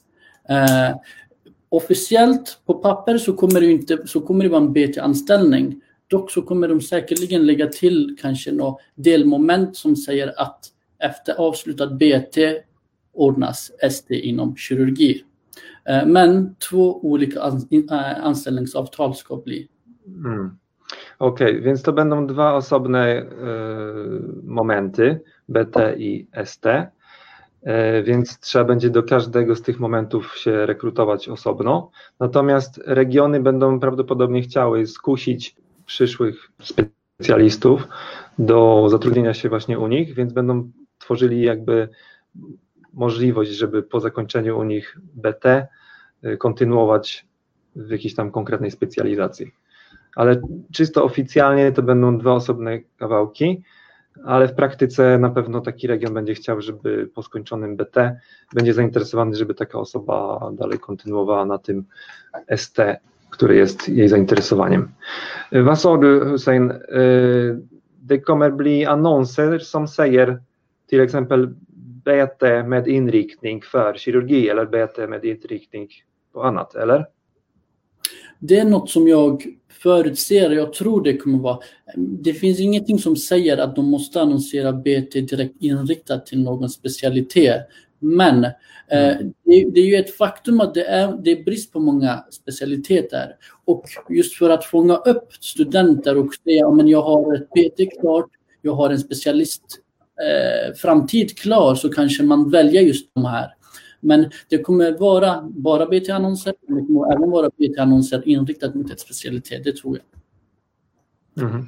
Eh, 0.49 0.90
Officiellt 1.75 2.61
på 2.66 2.75
papper 2.75 3.19
så 3.19 3.33
kommer 3.33 3.61
det, 3.61 3.66
inte, 3.66 4.07
så 4.07 4.21
kommer 4.21 4.45
det 4.45 4.50
vara 4.50 4.62
en 4.62 4.73
BT-anställning. 4.73 5.81
Dock 6.07 6.31
så 6.31 6.43
kommer 6.43 6.69
de 6.69 6.81
säkerligen 6.81 7.47
lägga 7.47 7.66
till 7.66 8.16
kanske 8.21 8.52
något 8.52 8.81
delmoment 8.95 9.76
som 9.76 9.97
säger 9.97 10.33
att 10.37 10.61
efter 10.99 11.35
avslutat 11.35 11.93
BT 11.93 12.38
ordnas 13.12 13.73
ST 13.83 14.14
inom 14.14 14.57
kirurgi. 14.57 15.25
Eh, 15.88 16.07
men 16.07 16.54
två 16.71 17.00
olika 17.07 17.40
eh, 17.90 18.25
anställningsavtal 18.25 19.14
ska 19.14 19.37
bli. 19.37 19.69
Mm. 20.07 20.59
Okej, 21.19 21.50
okay, 21.50 21.61
więc 21.61 21.83
to 21.83 21.93
będą 21.93 22.26
dwa 22.26 22.52
osobne 22.52 23.09
eh, 23.09 23.23
y, 23.23 23.25
momenty, 24.43 25.19
BT 25.47 25.76
i 25.97 26.26
ST, 26.33 26.66
więc 28.04 28.40
trzeba 28.40 28.64
będzie 28.64 28.90
do 28.90 29.02
każdego 29.02 29.56
z 29.56 29.62
tych 29.62 29.80
momentów 29.80 30.38
się 30.38 30.66
rekrutować 30.66 31.28
osobno. 31.28 31.90
Natomiast 32.21 32.80
regiony 32.87 33.40
będą 33.40 33.80
prawdopodobnie 33.80 34.42
chciały 34.42 34.87
skusić 34.87 35.56
przyszłych 35.87 36.50
specjalistów 36.62 37.88
do 38.38 38.87
zatrudnienia 38.88 39.35
się 39.35 39.49
właśnie 39.49 39.78
u 39.78 39.87
nich, 39.87 40.14
więc 40.14 40.33
będą 40.33 40.71
tworzyli 40.99 41.42
jakby 41.42 41.88
możliwość, 42.92 43.50
żeby 43.50 43.83
po 43.83 44.00
zakończeniu 44.00 44.59
u 44.59 44.64
nich 44.64 44.99
BT 45.14 45.66
y, 46.25 46.37
kontynuować 46.37 47.26
w 47.76 47.90
jakiejś 47.90 48.14
tam 48.14 48.30
konkretnej 48.30 48.71
specjalizacji. 48.71 49.52
Ale 50.16 50.42
czysto 50.73 51.04
oficjalnie 51.04 51.73
to 51.73 51.83
będą 51.83 52.18
dwa 52.18 52.33
osobne 52.33 52.80
kawałki, 52.97 53.62
ale 54.25 54.49
w 54.49 54.54
praktyce 54.54 55.18
na 55.18 55.30
pewno 55.30 55.61
taki 55.61 55.87
region 55.87 56.14
będzie 56.14 56.35
chciał, 56.35 56.61
żeby 56.61 57.11
po 57.14 57.23
skończonym 57.23 57.76
BT 57.76 58.21
będzie 58.54 58.75
zainteresowany, 58.75 59.37
żeby 59.37 59.54
taka 59.54 59.78
osoba 59.78 60.40
dalej 60.52 60.78
kontynuowała 60.78 61.47
na 61.47 61.59
tym 61.59 61.85
ST, 62.56 62.78
który 63.30 63.56
jest 63.56 63.88
jej 63.88 64.09
zainteresowaniem. 64.09 64.88
Sa 65.75 65.97
du 65.97 66.30
Hussein? 66.30 66.73
Det 68.02 68.18
kommer 68.21 68.52
bli 68.52 68.87
annonser 68.87 69.64
som 69.64 69.88
säger 69.88 70.38
till 70.87 71.00
exempel 71.00 71.54
BT 72.04 72.42
med 72.66 72.88
inriktning 72.88 73.62
för 73.62 73.94
kirurgi 73.94 74.49
eller 74.49 74.66
BT 74.66 75.09
med 75.09 75.25
inriktning 75.25 75.88
på 76.33 76.42
annat, 76.42 76.75
eller? 76.75 77.06
Det 78.38 78.59
är 78.59 78.64
något 78.64 78.90
som 78.90 79.09
jag 79.09 79.42
förutser, 79.84 80.50
jag 80.50 80.72
tror 80.72 81.02
det 81.02 81.16
kommer 81.16 81.38
vara. 81.38 81.58
Det 81.96 82.34
finns 82.34 82.60
ingenting 82.60 82.98
som 82.98 83.16
säger 83.16 83.58
att 83.58 83.76
de 83.76 83.90
måste 83.90 84.20
annonsera 84.20 84.72
BT 84.72 85.20
direkt 85.20 85.62
inriktat 85.62 86.26
till 86.26 86.42
någon 86.42 86.70
specialitet. 86.70 87.68
Men 87.98 88.44
eh, 88.44 89.16
mm. 89.16 89.32
det, 89.44 89.70
det, 89.74 89.80
är 89.80 89.86
ju 89.86 89.96
ett 89.96 90.16
faktum 90.16 90.60
att 90.60 90.74
det 90.74 90.84
är, 90.84 91.18
det 91.24 91.30
är 91.30 91.44
brist 91.44 91.72
på 91.72 91.80
många 91.80 92.24
specialiteter. 92.30 93.36
Och 93.64 93.84
just 94.10 94.34
för 94.34 94.50
att 94.50 94.64
fånga 94.64 94.96
upp 94.96 95.32
studenter 95.40 96.16
och 96.16 96.34
säga 96.34 96.68
att 96.68 96.88
jag 96.88 97.02
har 97.02 97.34
ett 97.34 97.50
BT 97.50 97.86
klart, 98.00 98.30
jag 98.62 98.74
har 98.74 98.90
en 98.90 98.98
specialist 98.98 99.64
eh, 100.20 100.74
framtid 100.74 101.38
klar 101.38 101.74
så 101.74 101.88
kanske 101.88 102.22
man 102.22 102.50
väljer 102.50 102.82
just 102.82 103.14
de 103.14 103.24
här. 103.24 103.48
Men 104.04 104.30
det 104.50 104.58
kommer 104.58 104.99
vara 104.99 105.42
bara 105.42 105.87
BT-annonser, 105.87 106.54
det 106.68 106.87
kommer 106.87 107.12
även 107.16 107.30
vara 107.30 107.50
BT-annonser 107.58 108.23
inriktat 108.28 108.75
mot 108.75 108.90
ett 108.90 109.64
det 109.64 109.76
tror 109.76 109.96
jag. 109.96 111.44
Mhm. 111.44 111.66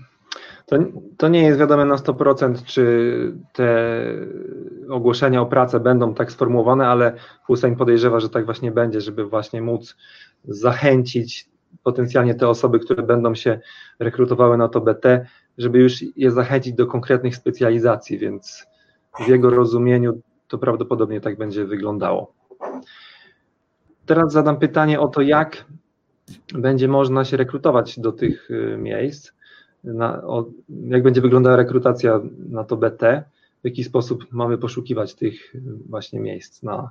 To, 0.67 0.77
to, 1.17 1.29
nie 1.29 1.43
jest 1.43 1.59
wiadome 1.59 1.85
na 1.85 1.97
100%, 1.97 2.65
czy 2.65 3.33
te 3.53 4.03
ogłoszenia 4.89 5.41
o 5.41 5.47
pracę 5.47 5.81
będą 5.81 6.15
tak 6.15 6.33
sformułowane, 6.33 6.87
ale 6.87 7.13
Hussein 7.43 7.77
podejrzewa, 7.77 8.21
że 8.21 8.29
tak 8.29 8.45
właśnie 8.45 8.73
będzie, 8.73 9.01
żeby 9.01 9.25
właśnie 9.25 9.63
móc 9.63 9.97
zachęcić 10.45 11.49
potencjalnie 11.83 12.35
te 12.35 12.49
osoby, 12.49 12.79
które 12.79 13.03
będą 13.03 13.35
się 13.35 13.61
rekrutowały 13.99 14.57
na 14.57 14.69
to 14.69 14.81
BT, 14.81 15.27
żeby 15.59 15.79
już 15.79 16.05
je 16.17 16.31
zachęcić 16.31 16.75
do 16.75 16.87
konkretnych 16.87 17.37
specjalizacji, 17.37 18.19
więc 18.19 18.67
w 19.21 19.29
jego 19.29 19.51
rozumieniu 19.51 20.21
to 20.49 20.59
prawdopodobnie 20.59 21.21
tak 21.21 21.39
będzie 21.39 21.65
wyglądało. 21.65 22.33
Teraz 24.07 24.33
zadam 24.33 24.59
pytanie 24.59 25.01
o 25.01 25.09
to, 25.09 25.21
jak 25.21 25.65
będzie 26.55 26.89
można 26.89 27.25
się 27.25 27.37
rekrutować 27.37 28.01
do 28.01 28.13
tych 28.13 28.51
y, 28.51 28.77
miejsc, 28.79 29.33
na, 29.85 30.23
o, 30.23 30.45
jak 30.69 31.03
będzie 31.03 31.21
wyglądała 31.21 31.57
rekrutacja 31.57 32.21
na 32.49 32.65
to 32.65 32.77
BT, 32.77 33.25
w 33.63 33.65
jaki 33.65 33.85
sposób 33.85 34.27
mamy 34.33 34.59
poszukiwać 34.59 35.15
tych 35.15 35.55
y, 35.55 35.63
właśnie 35.89 36.21
miejsc 36.21 36.63
na, 36.63 36.91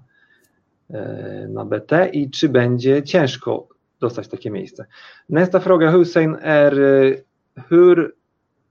e, 0.90 1.48
na 1.50 1.66
BT 1.66 2.10
i 2.14 2.30
czy 2.30 2.50
będzie 2.50 3.04
ciężko 3.04 3.68
dostać 4.00 4.28
takie 4.28 4.52
miejsce. 4.52 4.86
Nästa 5.30 5.60
fråga 5.60 5.92
Hussein 5.92 6.36
är 6.42 6.80
y, 6.80 7.24
hur 7.70 8.16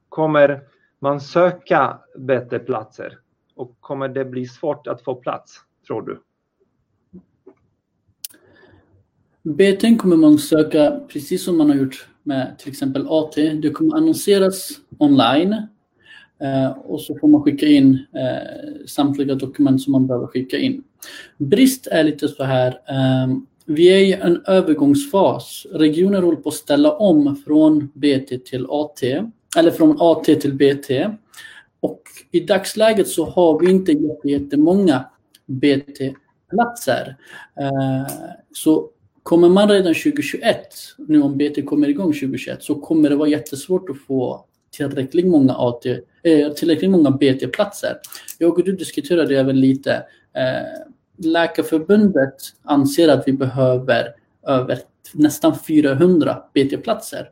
kommer 0.08 0.60
man 1.00 1.20
söka 1.20 2.02
BT-platser 2.18 3.23
och 3.56 3.76
kommer 3.80 4.08
det 4.08 4.24
bli 4.24 4.46
svårt 4.46 4.86
att 4.86 5.02
få 5.02 5.14
plats, 5.14 5.60
tror 5.86 6.02
du? 6.02 6.20
BT 9.44 9.96
kommer 9.98 10.16
man 10.16 10.38
söka 10.38 11.00
precis 11.08 11.44
som 11.44 11.58
man 11.58 11.70
har 11.70 11.76
gjort 11.76 12.08
med 12.22 12.58
till 12.58 12.68
exempel 12.70 13.06
AT. 13.08 13.36
Det 13.36 13.70
kommer 13.70 13.96
annonseras 13.96 14.68
online 14.98 15.52
eh, 16.40 16.70
och 16.70 17.00
så 17.00 17.18
får 17.18 17.28
man 17.28 17.42
skicka 17.42 17.66
in 17.66 17.94
eh, 17.94 18.86
samtliga 18.86 19.34
dokument 19.34 19.82
som 19.82 19.92
man 19.92 20.06
behöver 20.06 20.26
skicka 20.26 20.58
in. 20.58 20.82
Brist 21.38 21.86
är 21.86 22.04
lite 22.04 22.28
så 22.28 22.44
här, 22.44 22.68
eh, 22.68 23.36
vi 23.66 23.86
är 23.88 23.98
i 23.98 24.12
en 24.12 24.42
övergångsfas. 24.46 25.66
Regioner 25.70 26.22
håller 26.22 26.38
på 26.38 26.48
att 26.48 26.54
ställa 26.54 26.92
om 26.92 27.36
från 27.36 27.90
BT 27.94 28.38
till 28.38 28.66
AT 28.68 29.02
eller 29.56 29.70
från 29.70 29.96
AT 30.00 30.24
till 30.24 30.54
BT. 30.54 30.90
Och 31.84 32.02
i 32.30 32.40
dagsläget 32.40 33.08
så 33.08 33.24
har 33.24 33.60
vi 33.60 33.70
inte 33.70 33.92
jättemånga 34.24 35.04
BT-platser. 35.46 37.16
Eh, 37.60 38.12
så 38.52 38.90
kommer 39.22 39.48
man 39.48 39.68
redan 39.68 39.94
2021, 39.94 40.66
nu 40.98 41.22
om 41.22 41.38
BT 41.38 41.62
kommer 41.62 41.88
igång 41.88 42.12
2021, 42.12 42.62
så 42.62 42.74
kommer 42.74 43.10
det 43.10 43.16
vara 43.16 43.28
jättesvårt 43.28 43.90
att 43.90 43.98
få 43.98 44.44
tillräckligt 44.70 45.26
många, 45.26 45.54
AT, 45.54 45.86
eh, 46.22 46.52
tillräckligt 46.52 46.90
många 46.90 47.10
BT-platser. 47.10 47.96
Jag 48.38 48.58
och 48.58 48.64
du 48.64 48.76
diskuterade 48.76 49.40
även 49.40 49.60
lite. 49.60 49.94
Eh, 50.32 50.92
Läkarförbundet 51.18 52.36
anser 52.62 53.08
att 53.08 53.28
vi 53.28 53.32
behöver 53.32 54.14
över 54.46 54.78
nästan 55.12 55.58
400 55.58 56.42
BT-platser. 56.54 57.28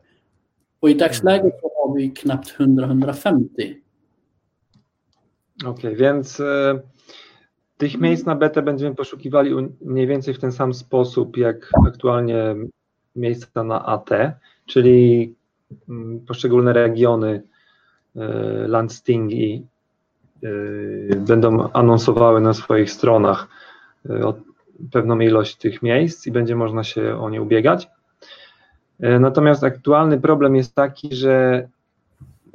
Och 0.79 0.89
i 0.89 0.93
dagsläget 0.93 1.53
så 1.61 1.71
har 1.75 1.95
vi 1.95 2.09
knappt 2.09 2.53
100-150. 2.57 3.82
Okej, 5.61 5.71
okay, 5.71 5.95
więc 5.95 6.39
e, 6.39 6.79
tych 7.77 7.99
miejsc 7.99 8.25
na 8.25 8.35
betę 8.35 8.61
będziemy 8.61 8.95
poszukiwali 8.95 9.55
mniej 9.81 10.07
więcej 10.07 10.33
w 10.33 10.39
ten 10.39 10.51
sam 10.51 10.73
sposób, 10.73 11.37
jak 11.37 11.69
aktualnie 11.87 12.55
miejsca 13.15 13.63
na 13.63 13.85
AT, 13.85 14.09
czyli 14.65 15.35
mm, 15.89 16.19
poszczególne 16.25 16.73
regiony, 16.73 17.43
e, 18.15 18.21
landstingi 18.67 19.67
e, 20.43 21.15
będą 21.15 21.71
anonsowały 21.71 22.41
na 22.41 22.53
swoich 22.53 22.91
stronach 22.91 23.47
pewną 24.91 25.19
ilość 25.19 25.55
tych 25.55 25.81
miejsc 25.81 26.27
i 26.27 26.31
będzie 26.31 26.55
można 26.55 26.83
się 26.83 27.19
o 27.19 27.29
nie 27.29 27.41
ubiegać. 27.41 27.87
Natomiast 28.99 29.63
aktualny 29.63 30.19
problem 30.19 30.55
jest 30.55 30.75
taki, 30.75 31.15
że 31.15 31.67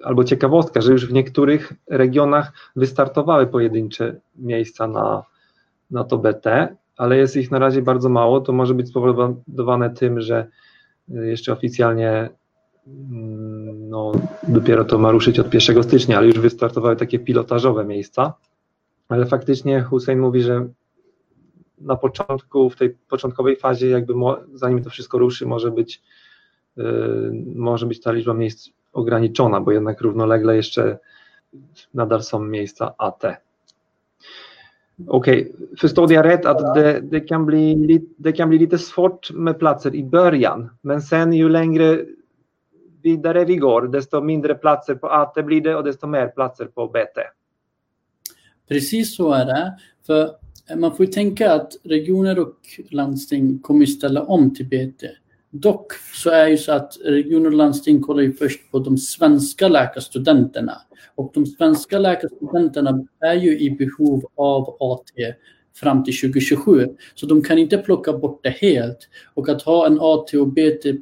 albo 0.02 0.24
ciekawostka, 0.24 0.80
że 0.80 0.92
już 0.92 1.06
w 1.06 1.12
niektórych 1.12 1.72
regionach 1.90 2.52
wystartowały 2.76 3.46
pojedyncze 3.46 4.20
miejsca 4.36 4.86
na, 4.86 5.22
na 5.90 6.04
to 6.04 6.18
BT, 6.18 6.76
ale 6.96 7.16
jest 7.16 7.36
ich 7.36 7.50
na 7.50 7.58
razie 7.58 7.82
bardzo 7.82 8.08
mało. 8.08 8.40
To 8.40 8.52
może 8.52 8.74
być 8.74 8.88
spowodowane 8.88 9.90
tym, 9.90 10.20
że 10.20 10.46
e, 11.14 11.26
jeszcze 11.26 11.52
oficjalnie 11.52 12.30
mm, 12.86 13.88
no, 13.88 14.12
dopiero 14.48 14.84
to 14.84 14.98
ma 14.98 15.10
ruszyć 15.10 15.38
od 15.38 15.54
1 15.54 15.82
stycznia, 15.82 16.18
ale 16.18 16.26
już 16.26 16.40
wystartowały 16.40 16.96
takie 16.96 17.18
pilotażowe 17.18 17.84
miejsca. 17.84 18.34
Ale 19.08 19.26
faktycznie 19.26 19.82
Hussein 19.82 20.18
mówi, 20.18 20.42
że 20.42 20.68
na 21.80 21.96
początku, 21.96 22.70
w 22.70 22.76
tej 22.76 22.90
początkowej 22.90 23.56
fazie, 23.56 23.88
jakby 23.88 24.14
zanim 24.54 24.82
to 24.82 24.90
wszystko 24.90 25.18
ruszy, 25.18 25.46
może 25.46 25.70
być 25.70 26.02
Y, 26.78 27.32
może 27.54 27.86
być 27.86 28.00
ta 28.00 28.12
liczba 28.12 28.34
miejsc 28.34 28.70
ograniczona, 28.92 29.60
bo 29.60 29.72
jednak 29.72 30.00
równolegle 30.00 30.56
jeszcze 30.56 30.98
nadal 31.94 32.22
są 32.22 32.40
miejsca 32.40 32.94
AT. 32.98 33.24
Okej, 35.06 35.52
okay. 35.52 35.76
förstod 35.76 36.10
jag 36.10 36.24
rätt 36.24 36.46
att 36.46 36.74
det, 36.74 37.00
det, 37.00 37.20
kan 37.20 37.46
bli, 37.46 38.00
det 38.16 38.32
kan 38.32 38.48
bli 38.48 38.58
lite 38.58 38.78
svårt 38.78 39.30
med 39.30 39.58
platser 39.58 39.94
i 39.94 40.04
början, 40.04 40.70
men 40.82 41.02
sen 41.02 41.32
ju 41.32 41.48
längre 41.48 42.04
vidare 43.02 43.44
vi 43.44 43.56
går, 43.56 43.82
desto 43.82 44.20
mindre 44.20 44.54
platser 44.54 44.94
på 44.94 45.08
AT 45.08 45.42
blir 45.44 45.60
det 45.60 45.76
och 45.76 45.84
desto 45.84 46.06
mer 46.06 46.28
platser 46.28 46.64
på 46.64 46.86
BT. 46.86 47.20
Precis 48.68 49.16
så 49.16 49.32
är 49.32 49.44
det. 49.44 49.78
För 50.06 50.30
man 50.76 50.96
får 50.96 51.06
ju 51.06 51.12
tänka 51.12 51.52
att 51.52 51.72
regioner 51.84 52.38
och 52.38 52.56
landsting 52.90 53.58
kommer 53.58 53.86
ställa 53.86 54.22
om 54.22 54.54
till 54.54 54.66
BT. 54.66 55.04
Dock 55.50 55.92
så 56.14 56.30
är 56.30 56.48
ju 56.48 56.56
så 56.56 56.72
att 56.72 56.98
regioner 57.04 57.46
och 57.46 57.56
landsting 57.56 58.02
kollar 58.02 58.22
ju 58.22 58.32
först 58.32 58.70
på 58.70 58.78
de 58.78 58.98
svenska 58.98 59.68
läkarstudenterna. 59.68 60.82
Och 61.14 61.30
de 61.34 61.46
svenska 61.46 61.98
läkarstudenterna 61.98 63.04
är 63.20 63.34
ju 63.34 63.58
i 63.58 63.70
behov 63.70 64.24
av 64.34 64.76
AT 64.80 65.34
fram 65.74 66.04
till 66.04 66.20
2027. 66.20 66.86
Så 67.14 67.26
de 67.26 67.42
kan 67.42 67.58
inte 67.58 67.78
plocka 67.78 68.12
bort 68.12 68.40
det 68.42 68.50
helt. 68.50 68.98
Och 69.34 69.48
att 69.48 69.62
ha 69.62 69.86
en 69.86 69.98
AT 70.00 70.34
och 70.34 70.48
BT 70.48 70.92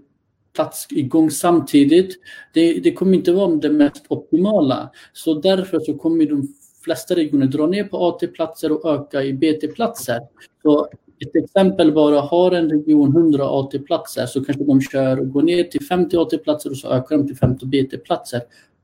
plats 0.55 0.87
igång 0.91 1.31
samtidigt, 1.31 2.17
det, 2.53 2.81
det 2.81 2.93
kommer 2.93 3.15
inte 3.15 3.33
vara 3.33 3.57
det 3.57 3.71
mest 3.71 4.05
optimala. 4.09 4.91
Så 5.13 5.35
därför 5.35 5.81
så 5.81 5.95
kommer 5.95 6.27
de 6.27 6.49
flesta 6.85 7.15
regioner 7.15 7.47
dra 7.47 7.67
ner 7.67 7.85
på 7.85 8.07
AT-platser 8.07 8.73
och 8.73 8.91
öka 8.93 9.23
i 9.23 9.33
BT-platser. 9.33 10.21
Så 10.63 10.89
ett 11.21 11.37
exempel 11.45 11.93
bara, 11.93 12.21
har 12.21 12.53
en 12.53 12.71
region 12.71 13.17
100 13.17 13.61
AT-platser 13.61 14.27
så 14.27 14.45
kanske 14.45 14.65
de 14.65 14.81
kör 14.81 15.21
och 15.21 15.31
går 15.31 15.43
ner 15.43 15.65
till 15.65 15.87
50 15.87 16.17
AT-platser 16.17 16.71
och 16.71 16.77
så 16.77 16.89
ökar 16.89 17.17
de 17.17 17.27
till 17.27 17.37
50 17.37 17.67
BT-platser. 17.67 18.41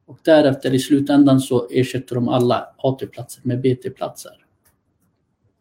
Och 0.06 0.18
därefter 0.24 0.74
i 0.74 0.78
slutändan 0.78 1.40
så 1.40 1.68
ersätter 1.70 2.14
de 2.14 2.28
alla 2.28 2.66
AT-platser 2.78 3.42
med 3.44 3.60
BT-platser. 3.60 4.32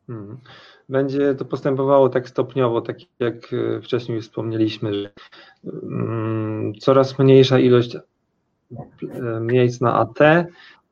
Hmm. 0.07 0.37
Będzie 0.89 1.35
to 1.35 1.45
postępowało 1.45 2.09
tak 2.09 2.29
stopniowo, 2.29 2.81
tak 2.81 2.97
jak 3.19 3.53
e, 3.53 3.81
wcześniej 3.81 4.21
wspomnieliśmy, 4.21 4.93
że 4.93 5.11
mm, 5.63 6.73
coraz 6.79 7.19
mniejsza 7.19 7.59
ilość 7.59 7.95
e, 7.95 8.01
miejsc 9.41 9.81
na 9.81 9.93
AT 9.93 10.19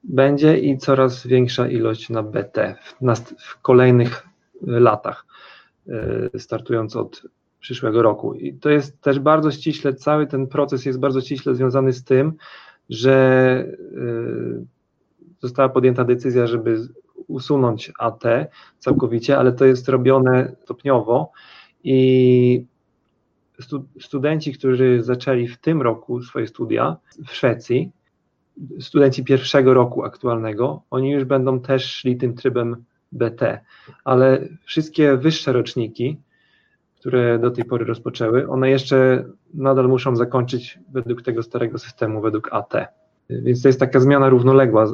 będzie 0.03 0.57
i 0.57 0.77
coraz 0.77 1.27
większa 1.27 1.67
ilość 1.67 2.09
na 2.09 2.23
BT 2.23 2.75
w, 3.37 3.61
kolejnych 3.61 4.27
latach, 4.61 5.25
startując 6.37 6.95
od 6.95 7.23
przyszłego 7.59 8.01
roku. 8.01 8.33
I 8.33 8.53
to 8.53 8.69
jest 8.69 9.01
też 9.01 9.19
bardzo 9.19 9.51
ściśle, 9.51 9.93
cały 9.93 10.27
ten 10.27 10.47
proces 10.47 10.85
jest 10.85 10.99
bardzo 10.99 11.21
ściśle 11.21 11.55
związany 11.55 11.93
z 11.93 12.03
tym, 12.03 12.33
że 12.89 13.65
została 15.39 15.69
podjęta 15.69 16.03
decyzja, 16.03 16.47
żeby 16.47 16.77
usunąć 17.27 17.91
AT 17.99 18.23
całkowicie, 18.79 19.37
ale 19.37 19.51
to 19.51 19.65
jest 19.65 19.89
robione 19.89 20.55
stopniowo 20.63 21.31
i 21.83 22.65
studenci, 23.99 24.53
którzy 24.53 25.03
zaczęli 25.03 25.47
w 25.47 25.57
tym 25.57 25.81
roku 25.81 26.23
swoje 26.23 26.47
studia 26.47 26.97
w 27.27 27.31
Szwecji, 27.31 27.91
studenci 28.79 29.23
pierwszego 29.23 29.73
roku 29.73 30.03
aktualnego, 30.03 30.81
oni 30.89 31.11
już 31.11 31.23
będą 31.23 31.59
też 31.59 31.91
szli 31.91 32.17
tym 32.17 32.35
trybem 32.35 32.83
BT, 33.11 33.59
ale 34.03 34.47
wszystkie 34.63 35.17
wyższe 35.17 35.53
roczniki, 35.53 36.17
które 36.99 37.39
do 37.39 37.51
tej 37.51 37.65
pory 37.65 37.85
rozpoczęły, 37.85 38.49
one 38.49 38.69
jeszcze 38.69 39.25
nadal 39.53 39.87
muszą 39.87 40.15
zakończyć 40.15 40.79
według 40.91 41.21
tego 41.21 41.43
starego 41.43 41.77
systemu, 41.77 42.21
według 42.21 42.49
AT. 42.51 42.73
Więc 43.29 43.61
to 43.61 43.69
jest 43.69 43.79
taka 43.79 43.99
zmiana 43.99 44.29
równoległa 44.29 44.87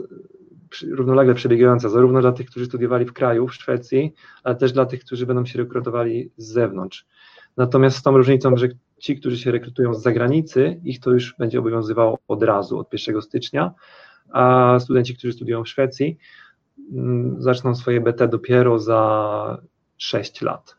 równolegle 0.91 1.33
przebiegająca, 1.33 1.89
zarówno 1.89 2.21
dla 2.21 2.31
tych, 2.31 2.47
którzy 2.49 2.65
studiowali 2.65 3.05
w 3.05 3.13
kraju, 3.13 3.47
w 3.47 3.53
Szwecji, 3.53 4.13
ale 4.43 4.55
też 4.55 4.71
dla 4.71 4.85
tych, 4.85 5.05
którzy 5.05 5.25
będą 5.25 5.45
się 5.45 5.59
rekrutowali 5.59 6.31
z 6.37 6.47
zewnątrz. 6.47 7.05
Natomiast 7.57 7.97
z 7.97 8.01
tą 8.01 8.17
różnicą, 8.17 8.57
że 8.57 8.67
ci, 8.97 9.19
którzy 9.19 9.37
się 9.37 9.51
rekrutują 9.51 9.93
z 9.93 10.03
zagranicy, 10.03 10.81
ich 10.83 10.99
to 10.99 11.11
już 11.11 11.35
będzie 11.39 11.59
obowiązywało 11.59 12.19
od 12.27 12.43
razu, 12.43 12.79
od 12.79 12.93
1 12.93 13.21
stycznia, 13.21 13.73
a 14.31 14.77
studenci, 14.79 15.17
którzy 15.17 15.33
studiują 15.33 15.63
w 15.63 15.69
Szwecji, 15.69 16.17
zaczną 17.37 17.75
swoje 17.75 18.01
BT 18.01 18.27
dopiero 18.27 18.79
za 18.79 19.59
6 19.97 20.41
lat. 20.41 20.75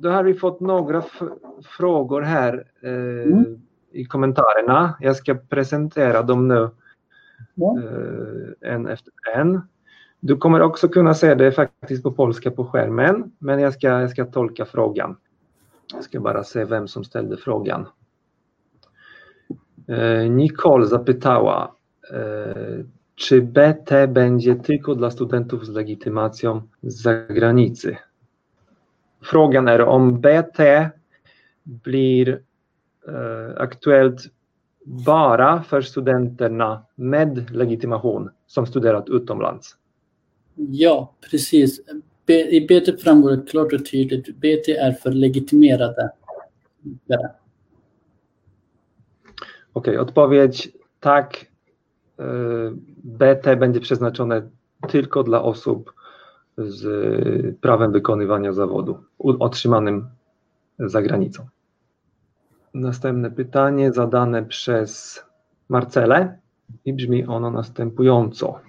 Då 0.00 0.10
har 0.10 0.24
vi 0.24 0.34
fått 0.34 0.60
några 0.60 1.02
frågor 1.64 2.22
här 2.22 2.64
eh, 2.82 3.32
mm. 3.32 3.62
i 3.92 4.04
kommentarerna. 4.04 4.96
Jag 5.00 5.16
ska 5.16 5.34
presentera 5.34 6.22
dem 6.22 6.48
nu. 6.48 6.70
Ja. 7.54 7.78
Eh, 7.78 8.72
en 8.72 8.86
efter 8.86 9.12
en. 9.34 9.60
Du 10.20 10.36
kommer 10.36 10.62
också 10.62 10.88
kunna 10.88 11.14
se 11.14 11.34
det 11.34 11.52
faktiskt 11.52 12.02
på 12.02 12.12
polska 12.12 12.50
på 12.50 12.64
skärmen, 12.64 13.32
men 13.38 13.60
jag 13.60 13.72
ska, 13.72 13.88
jag 13.88 14.10
ska 14.10 14.24
tolka 14.24 14.64
frågan. 14.64 15.16
Jag 15.94 16.04
ska 16.04 16.20
bara 16.20 16.44
se 16.44 16.64
vem 16.64 16.88
som 16.88 17.04
ställde 17.04 17.36
frågan. 17.36 17.86
Eh, 19.88 20.30
Nicole 20.30 20.86
zapytała, 20.86 21.70
eh, 22.12 22.84
czy 23.16 23.42
BT 23.42 24.08
będzie 24.08 24.56
tylko 24.56 24.94
dla 24.94 25.10
studentów 25.10 25.66
z 25.66 25.68
legitymacją 25.68 26.62
z 26.82 27.02
zagranicy? 27.02 27.96
Frågan 29.22 29.68
är 29.68 29.80
om 29.80 30.20
BT 30.20 30.90
blir 31.66 32.42
aktuellt 33.56 34.28
bara 34.86 35.62
för 35.62 35.82
studenterna 35.82 36.86
med 36.96 37.50
legitimation 37.50 38.30
som 38.46 38.66
studerat 38.66 39.08
utomlands? 39.08 39.76
Ja, 40.56 41.14
precis. 41.30 41.80
I 42.28 42.60
BT 42.60 43.02
framgår 43.02 43.30
det 43.30 43.50
klart 43.50 43.72
och 43.72 43.86
tydligt. 43.86 44.36
BT 44.36 44.68
är 44.68 44.92
för 44.92 45.10
legitimerade. 45.10 46.10
Okej, 47.06 47.28
okay, 49.72 49.98
odpowiedź 49.98 50.68
tak. 51.00 51.46
BT 53.04 53.56
będzie 53.56 53.80
przeznaczone 53.80 54.42
tylko 54.88 55.22
dla 55.22 55.42
osób 55.42 55.92
z 56.58 57.60
prawem 57.60 57.92
wykonywania 57.92 58.52
zawodu 58.52 58.98
otrzymanym 59.18 60.06
za 60.78 61.02
granicą. 61.02 61.46
Następne 62.74 63.30
pytanie 63.30 63.92
zadane 63.92 64.42
przez 64.42 65.24
Marcelę 65.68 66.38
i 66.84 66.92
brzmi 66.92 67.26
ono 67.26 67.50
następująco. 67.50 68.60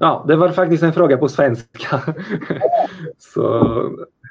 Ja, 0.00 0.24
det 0.26 0.36
var 0.36 0.52
faktiskt 0.52 0.82
en 0.82 0.92
fråga 0.92 1.18
på 1.18 1.28
svenska. 1.28 2.02
Så 3.18 3.64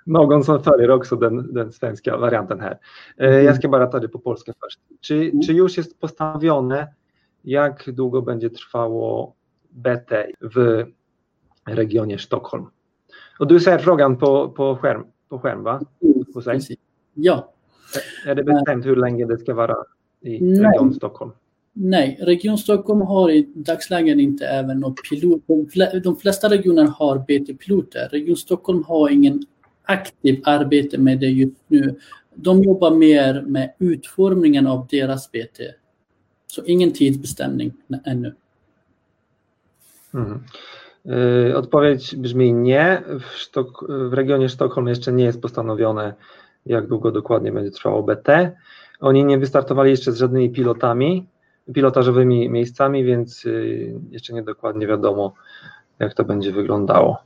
någon 0.05 0.43
som 0.43 0.63
följer 0.63 0.91
också 0.91 1.15
den, 1.15 1.53
den 1.53 1.71
svenska 1.71 2.17
varianten 2.17 2.59
här. 2.59 2.79
Eh, 3.17 3.43
jag 3.43 3.55
ska 3.55 3.69
bara. 3.69 3.89
Czy, 5.01 5.31
czy 5.45 5.53
już 5.53 5.77
jest 5.77 5.99
postawione, 5.99 6.87
jak 7.43 7.89
długo 7.93 8.21
będzie 8.21 8.49
trwało 8.49 9.35
BT 9.71 10.27
w 10.41 10.85
regionie 11.67 12.19
Stockholm? 12.19 12.65
Och 13.39 13.47
du 13.47 13.59
ser 13.59 13.79
frågan 13.79 14.17
på, 14.17 14.49
på, 14.49 14.75
skärm, 14.75 15.05
på 15.29 15.39
skärm, 15.39 15.63
va? 15.63 15.79
Ja, 17.13 17.53
är 18.25 18.35
det 18.35 18.43
bestämt 18.43 18.85
hur 18.85 18.95
länge 18.95 19.25
det 19.25 19.37
ska 19.37 19.53
vara 19.53 19.75
i 20.21 20.43
Nej. 20.43 20.61
Region 20.61 20.93
Stockholm? 20.93 21.31
Nej, 21.73 22.17
Region 22.21 22.57
Stockholm 22.57 23.01
har 23.01 23.31
i 23.31 23.49
dagsläget 23.55 24.17
inte 24.17 24.45
även 24.45 24.79
något 24.79 24.95
pilot. 25.09 25.41
De 26.03 26.15
flesta 26.15 26.49
regioner 26.49 26.87
har 26.87 27.17
BT-piloter. 27.17 28.09
Region 28.11 28.35
Stockholm 28.35 28.83
har 28.83 29.09
ingen 29.09 29.41
aktiv 29.83 30.41
arbete 30.43 30.97
med 30.97 31.19
det 31.19 31.27
just 31.27 31.55
nu. 31.67 31.99
De 32.35 32.63
jobbar 32.63 32.91
mer 32.91 33.41
med 33.41 33.73
utformningen 33.79 34.67
av 34.67 34.87
deras 34.91 35.31
BT. 35.31 35.59
Så 36.49 36.61
ingen 36.65 36.91
tidsbestämning 36.91 37.73
ännu. 38.05 38.31
Mm. 40.13 40.43
Odpowiedź 41.55 42.15
brzmi 42.15 42.53
nie. 42.53 43.03
W, 43.19 43.37
Sztok 43.37 43.85
w 44.09 44.13
regionie 44.13 44.49
Sztokholm 44.49 44.87
jeszcze 44.87 45.11
nie 45.13 45.23
jest 45.23 45.41
postanowione 45.41 46.13
jak 46.65 46.87
długo 46.87 47.11
dokładnie 47.11 47.51
będzie 47.51 47.71
trwało 47.71 48.03
BT. 48.03 48.51
Oni 48.99 49.25
nie 49.25 49.37
wystartowali 49.37 49.91
jeszcze 49.91 50.11
z 50.11 50.17
żadnymi 50.17 50.49
pilotami, 50.49 51.27
pilotażowymi 51.73 52.49
miejscami, 52.49 53.03
więc 53.03 53.45
y, 53.45 53.93
jeszcze 54.11 54.33
nie 54.33 54.43
dokładnie 54.43 54.87
wiadomo, 54.87 55.33
jak 55.99 56.13
to 56.13 56.23
będzie 56.23 56.51
wyglądało. 56.51 57.17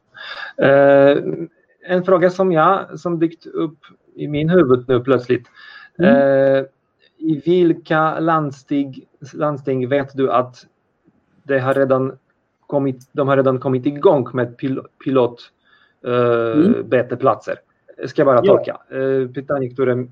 En 1.84 2.04
fråga 2.04 2.30
som 2.30 2.52
jag, 2.52 3.00
som 3.00 3.20
dykt 3.20 3.48
upp 3.48 3.78
i 4.16 4.28
min 4.28 4.50
huvud 4.50 4.88
nu 4.88 5.02
plötsligt. 5.02 5.52
Mm. 6.00 6.66
I 7.24 7.42
vilka 7.46 8.20
landsting, 8.20 8.96
landsting 9.34 9.90
vet 9.90 10.18
du 10.18 10.32
att 10.32 10.66
det 11.44 11.60
har 11.60 11.74
redan 11.74 12.18
kommit, 12.68 13.08
de 13.12 13.28
har 13.28 13.38
redan 13.38 13.60
kommit 13.60 13.86
igång 13.86 14.28
med 14.34 14.58
pil, 14.58 14.82
pilot 15.04 15.52
eh, 16.04 16.12
mm. 16.54 16.90
Ska 18.06 18.26
bara 18.26 18.42
tolka. 18.42 18.78
E, 18.90 19.28
pytanie, 19.34 19.70
które, 19.70 20.06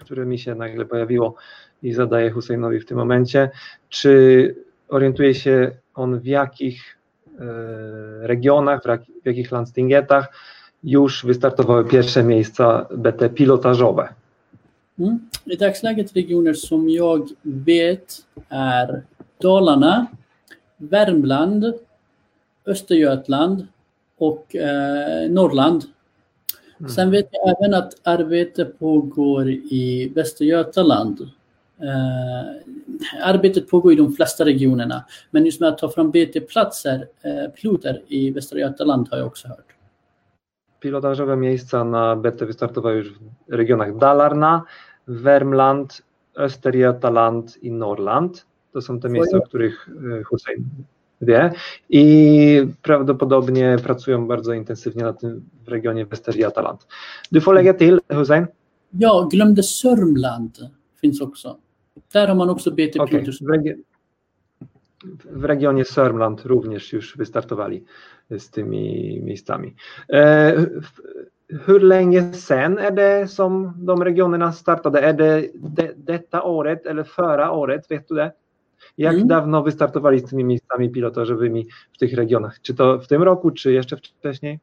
które 0.00 0.26
mi 0.26 0.38
się 0.38 0.54
nagle 0.54 0.84
pojawiło 0.84 1.34
i 1.82 1.92
zadaję 1.92 2.30
Husseinowi 2.30 2.80
w 2.80 2.86
tym 2.86 2.98
momencie. 2.98 3.50
Czy 3.88 4.54
orientuje 4.88 5.34
się 5.34 5.70
on 5.94 6.20
w 6.20 6.26
jakich 6.26 6.98
e, 7.38 8.26
regionach, 8.26 8.82
w 9.22 9.26
jakich 9.26 9.52
landstingetach 9.52 10.28
już 10.84 11.26
wystartowały 11.26 11.84
pierwsze 11.84 12.24
miejsca 12.24 12.86
BT 12.96 13.28
pilotażowe? 13.28 14.08
Mm. 14.98 15.28
I 15.44 15.56
dagsläget 15.56 16.16
regioner 16.16 16.52
som 16.52 16.88
jag 16.88 17.28
vet 17.42 18.18
är 18.48 19.02
Dalarna, 19.40 20.06
Värmland, 20.76 21.72
Östergötland 22.66 23.66
och 24.18 24.56
eh, 24.56 25.30
Norrland. 25.30 25.84
Mm. 26.80 26.92
Sen 26.92 27.10
vet 27.10 27.28
jag 27.30 27.56
även 27.56 27.74
att 27.74 27.94
arbete 28.02 28.64
pågår 28.64 29.50
i 29.50 30.12
Västra 30.14 30.44
Götaland. 30.44 31.20
Eh, 31.82 32.50
arbetet 33.22 33.68
pågår 33.68 33.92
i 33.92 33.96
de 33.96 34.12
flesta 34.12 34.44
regionerna, 34.44 35.04
men 35.30 35.44
just 35.46 35.60
med 35.60 35.68
att 35.68 35.78
ta 35.78 35.90
fram 35.90 36.10
BT-platser, 36.10 37.08
eh, 37.22 37.50
piloter 37.50 38.02
i 38.08 38.30
Västra 38.30 38.58
Götaland 38.58 39.08
har 39.10 39.18
jag 39.18 39.26
också 39.26 39.48
hört. 39.48 39.71
Pilotażowe 40.82 41.36
miejsca 41.36 41.84
na 41.84 42.16
BT 42.16 42.46
wystartowały 42.46 42.96
już 42.96 43.12
w 43.12 43.18
regionach 43.48 43.96
Dalarna, 43.96 44.62
Värmland, 45.08 46.02
Östergötland 46.36 47.58
i 47.62 47.72
Norrland. 47.72 48.46
To 48.72 48.80
są 48.80 49.00
te 49.00 49.08
miejsca, 49.08 49.36
o 49.38 49.42
których 49.42 49.88
e, 50.20 50.22
Hussein 50.22 50.64
wie. 51.20 51.50
I 51.88 52.66
prawdopodobnie 52.82 53.76
pracują 53.82 54.26
bardzo 54.26 54.52
intensywnie 54.52 55.02
na 55.02 55.12
tym 55.12 55.42
w 55.64 55.68
regionie 55.68 56.06
Västergötland. 56.06 56.86
Du 57.32 57.40
får 57.40 57.54
lägga 57.54 57.74
till, 57.74 58.00
Hussein. 58.12 58.46
Ja, 58.92 59.28
glömde 59.30 59.62
Sörmland 59.62 60.70
finns 61.00 61.20
också. 61.20 61.58
Där 62.12 62.28
har 62.28 62.34
man 62.34 62.50
också 62.50 62.70
BT 62.70 63.00
okay. 63.00 63.24
w, 63.24 63.50
regi 63.50 63.74
w 65.24 65.44
regionie 65.44 65.84
Sörmland 65.84 66.46
również 66.46 66.92
już 66.92 67.16
wystartowali 67.16 67.84
z 68.38 68.50
tymi 68.50 69.20
miejscami. 69.22 69.74
E, 70.08 70.54
hur 71.66 71.80
länge 71.80 72.32
sen 72.32 72.78
är 72.78 72.90
det 72.90 73.30
som 73.30 73.86
de 73.86 74.04
regionerna 74.04 74.52
startade? 74.52 75.00
Är 75.00 75.12
det 75.12 75.50
de, 75.54 75.92
detta 75.96 76.42
året 76.42 76.86
eller 76.86 77.04
förra 77.04 77.52
året? 77.52 77.90
Vet 77.90 78.08
du 78.08 78.14
det? 78.14 78.32
Jak 78.96 79.14
mm. 79.14 79.28
dawno 79.28 79.62
wystartowali 79.62 80.20
z 80.20 80.30
tymi 80.30 80.44
miejscami 80.44 80.90
pilotażowymi 80.90 81.66
w 81.94 81.98
tych 81.98 82.14
regionach? 82.14 82.60
Czy 82.62 82.74
to 82.74 82.98
w 82.98 83.06
tym 83.06 83.22
roku, 83.22 83.50
czy 83.50 83.72
jeszcze 83.72 83.96
wcześniej? 83.96 84.60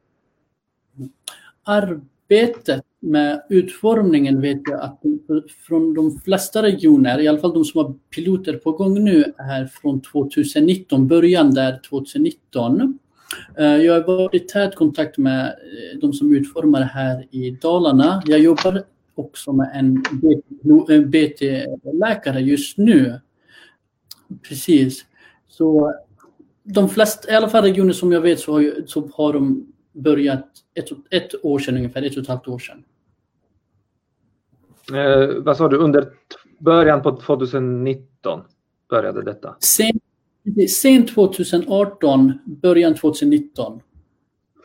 Arbetet 1.64 2.84
med 3.02 3.40
utformningen 3.50 4.40
vet 4.40 4.58
jag 4.70 4.80
att 4.80 5.00
från 5.66 5.94
de 5.94 6.20
flesta 6.20 6.62
regioner, 6.62 7.20
i 7.20 7.28
alla 7.28 7.38
fall 7.38 7.52
de 7.52 7.64
som 7.64 7.84
har 7.84 7.94
piloter 8.10 8.56
på 8.56 8.72
gång 8.72 9.04
nu, 9.04 9.24
är 9.38 9.66
från 9.66 10.00
2019, 10.00 11.08
början 11.08 11.50
där 11.50 11.80
2019. 11.90 12.98
Eh, 13.58 13.76
jag 13.76 13.94
har 13.94 14.16
varit 14.16 14.34
i 14.34 14.46
tät 14.46 14.74
kontakt 14.74 15.18
med 15.18 15.46
eh, 15.46 15.98
de 16.00 16.12
som 16.12 16.32
utformar 16.32 16.80
det 16.80 16.84
här 16.84 17.26
i 17.30 17.50
Dalarna. 17.50 18.22
Jag 18.26 18.40
jobbar 18.40 18.82
också 19.14 19.52
med 19.52 19.70
en 19.74 20.02
BT-läkare 21.10 22.40
just 22.40 22.78
nu 22.78 23.20
Precis. 24.48 25.04
Så 25.48 25.94
de 26.62 26.88
flesta, 26.88 27.32
i 27.32 27.34
alla 27.34 27.48
fall 27.48 27.62
regioner 27.62 27.92
som 27.92 28.12
jag 28.12 28.20
vet 28.20 28.40
så 28.40 28.52
har, 28.52 28.86
så 28.86 29.10
har 29.14 29.32
de 29.32 29.72
börjat 29.92 30.46
ett, 30.74 30.88
ett 31.10 31.44
år 31.44 31.58
sedan 31.58 31.76
ungefär, 31.76 32.02
ett 32.02 32.16
och 32.16 32.22
ett 32.22 32.28
halvt 32.28 32.48
år 32.48 32.58
sedan. 32.58 32.84
Eh, 34.94 35.42
vad 35.42 35.56
sa 35.56 35.68
du, 35.68 35.76
under 35.76 36.12
början 36.58 37.02
på 37.02 37.16
2019 37.16 38.40
började 38.88 39.22
detta? 39.22 39.56
Sen, 39.60 39.99
sen 40.66 41.04
2018, 41.04 42.38
början 42.46 42.94
2019. 42.94 43.90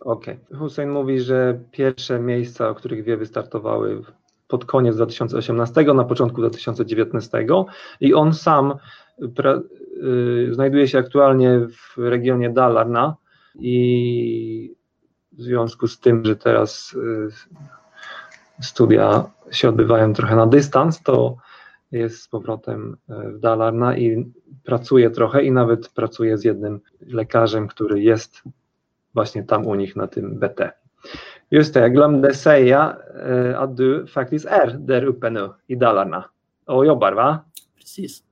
Okej. 0.02 0.38
Okay. 0.46 0.58
Hussein 0.58 0.90
mówi, 0.90 1.20
że 1.20 1.60
pierwsze 1.72 2.20
miejsca, 2.20 2.70
o 2.70 2.76
których 2.76 3.04
wie, 3.04 3.18
wystartowały 3.18 4.02
pod 4.48 4.66
koniec 4.66 4.96
2018, 4.96 5.84
na 5.84 6.04
początku 6.04 6.42
2019 6.42 7.46
i 8.02 8.14
on 8.14 8.34
sam 8.34 8.74
pra, 9.36 9.62
y, 10.48 10.54
znajduje 10.54 10.88
się 10.88 10.98
aktualnie 10.98 11.60
w 11.60 11.98
regionie 11.98 12.50
Dalarna 12.50 13.16
i 13.60 14.76
w 15.32 15.42
związku 15.42 15.88
z 15.88 16.00
tym, 16.00 16.26
że 16.26 16.36
teraz 16.36 16.94
y, 16.94 17.28
studia 18.62 19.32
się 19.52 19.70
odbywają 19.70 20.14
trochę 20.14 20.36
na 20.36 20.48
dystans, 20.48 21.04
to 21.04 21.38
jest 21.92 22.22
z 22.22 22.28
powrotem 22.28 22.98
y, 23.10 23.32
w 23.32 23.40
Dalarna 23.40 23.98
i 23.98 24.34
pracuje 24.64 25.10
trochę 25.10 25.44
i 25.44 25.52
nawet 25.52 25.90
pracuje 25.90 26.38
z 26.38 26.44
jednym 26.44 26.82
lekarzem, 27.00 27.68
który 27.68 28.02
jest 28.02 28.44
właśnie 29.14 29.44
tam 29.44 29.68
u 29.68 29.76
nich 29.76 29.96
na 29.96 30.08
tym 30.08 30.40
BT. 30.40 30.72
Just 31.52 31.74
det, 31.74 31.80
jag 31.80 31.94
glömde 31.94 32.34
säga 32.34 32.98
att 33.58 33.78
du 33.78 34.08
faktiskt 34.08 34.46
är 34.46 34.68
där 34.68 35.04
uppe 35.04 35.30
nu 35.30 35.50
i 35.68 35.76
Dalarna 35.76 36.26
och 36.66 36.86
jobbar 36.86 37.14
va? 37.14 37.46
Precis. 37.78 38.24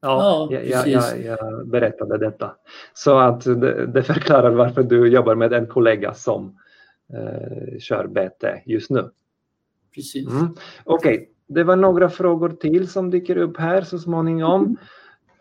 Ja, 0.00 0.48
ja 0.50 0.60
jag, 0.60 0.88
jag, 0.88 1.22
jag, 1.24 1.68
berättade 1.68 2.18
detta. 2.18 2.56
Så 2.94 3.18
att 3.18 3.44
det, 3.44 3.86
det, 3.86 4.02
förklarar 4.02 4.50
varför 4.50 4.82
du 4.82 5.08
jobbar 5.08 5.34
med 5.34 5.52
en 5.52 5.66
kollega 5.66 6.14
som 6.14 6.58
eh, 7.12 7.78
kör 7.78 8.06
BT 8.06 8.62
just 8.66 8.90
nu. 8.90 9.10
Precis. 9.94 10.28
Mm. 10.28 10.56
Okej, 10.84 11.14
okay. 11.14 11.28
Det 11.48 11.64
var 11.64 11.76
några 11.76 12.08
frågor 12.08 12.50
till 12.50 12.88
som 12.88 13.10
dyker 13.10 13.36
upp 13.36 13.56
här 13.56 13.82
så 13.82 13.98
småningom. 13.98 14.64
Mm. 14.64 14.76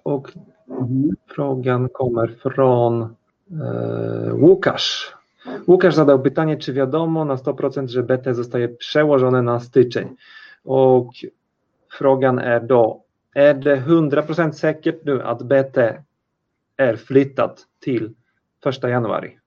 Och 0.03 0.31
frågan 1.35 1.89
kommer 1.89 2.27
från 2.27 3.01
eh, 3.51 4.33
Łukasz. 4.35 5.13
Łukasz 5.67 5.95
zadał 5.95 6.23
pytanie, 6.23 6.57
czy 6.57 6.73
wiadomo 6.73 7.25
na 7.25 7.35
100% 7.35 7.87
że 7.87 8.03
BT 8.03 8.33
zostaje 8.33 8.67
przełożone 8.67 9.41
na 9.41 9.59
styczeń. 9.59 10.15
Och 10.63 11.13
frågan 11.89 12.39
är 12.39 12.59
då, 12.59 13.03
Är 13.37 13.53
det 13.53 13.75
100% 13.75 14.51
säkert 14.51 15.05
nu 15.05 15.21
att 15.21 15.41
BT 15.41 15.77
är 16.77 16.95
flyttat 16.95 17.65
till 17.81 18.13
1 18.65 18.83
januari? 18.83 19.37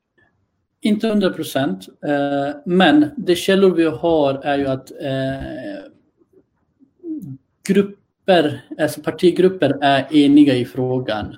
Inte 0.81 1.09
100 1.09 1.31
procent, 1.31 1.87
eh, 2.05 2.57
men 2.67 3.11
det 3.17 3.35
källor 3.35 3.75
vi 3.75 3.85
har 3.85 4.35
är 4.35 4.59
ju 4.59 4.67
att 4.67 4.91
eh, 4.91 5.91
grupper, 7.65 8.63
alltså 8.79 9.01
partigrupper 9.01 9.79
är 9.81 10.17
eniga 10.17 10.55
i 10.55 10.65
frågan. 10.65 11.37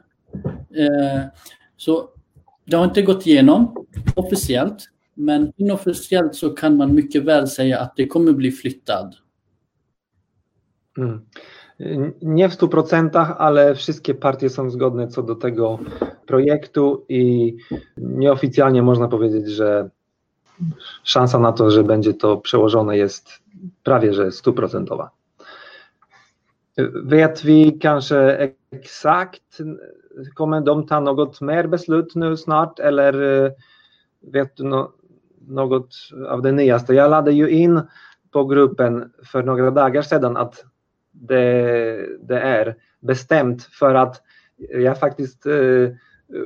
Eh, 0.77 1.23
så 1.77 2.09
det 2.65 2.77
har 2.77 2.85
inte 2.85 3.03
gått 3.03 3.27
igenom 3.27 3.87
officiellt, 4.17 4.89
men 5.15 5.53
inofficiellt 5.57 6.35
så 6.35 6.51
kan 6.51 6.77
man 6.77 6.95
mycket 6.95 7.25
väl 7.25 7.49
säga 7.49 7.79
att 7.79 7.97
det 7.97 8.07
kommer 8.07 8.33
bli 8.33 8.51
flyttad. 8.51 9.15
Mm. 10.99 11.23
Nie 12.23 12.49
w 12.49 12.53
100%, 12.53 13.35
ale 13.39 13.75
wszystkie 13.75 14.15
partie 14.15 14.51
są 14.51 14.71
zgodne 14.71 15.09
co 15.09 15.23
do 15.23 15.35
tego 15.35 15.79
projektu 16.27 17.05
i 17.09 17.57
nieoficjalnie 17.97 18.83
można 18.83 19.09
powiedzieć, 19.09 19.49
że 19.49 19.91
szansa 21.05 21.39
na 21.39 21.53
to, 21.53 21.71
że 21.71 21.85
będzie 21.85 22.15
to 22.15 22.37
przełożone 22.37 22.97
jest 22.97 23.29
prawie 23.83 24.15
że 24.15 24.33
stuprocentowa. 24.33 25.11
Vet 27.05 27.45
vi 27.45 27.71
kanske 27.71 28.51
exakt, 28.71 29.59
kommer 30.35 30.61
de 30.61 30.87
ta 30.87 31.01
något 31.01 31.41
mer 31.41 31.67
beslut 31.67 32.15
nu 32.15 32.37
snart 32.37 32.79
eller 32.79 33.13
vet 34.33 34.57
du 34.57 34.65
no, 34.65 34.93
något 35.49 35.95
av 36.29 36.43
det 36.43 36.53
nyaste? 36.53 36.95
Jag 36.95 37.11
laddade 37.11 37.33
ju 37.33 37.49
in 37.49 37.81
på 38.31 38.45
gruppen 38.45 39.13
för 39.25 39.43
några 39.43 39.71
dagar 39.71 40.03
sedan 40.03 40.37
att 40.37 40.65
det, 41.11 42.07
det 42.21 42.41
är 42.41 42.77
bestämt 43.01 43.63
för 43.63 43.95
att 43.95 44.23
jag 44.71 44.99
faktiskt 44.99 45.47
eh, 45.47 45.89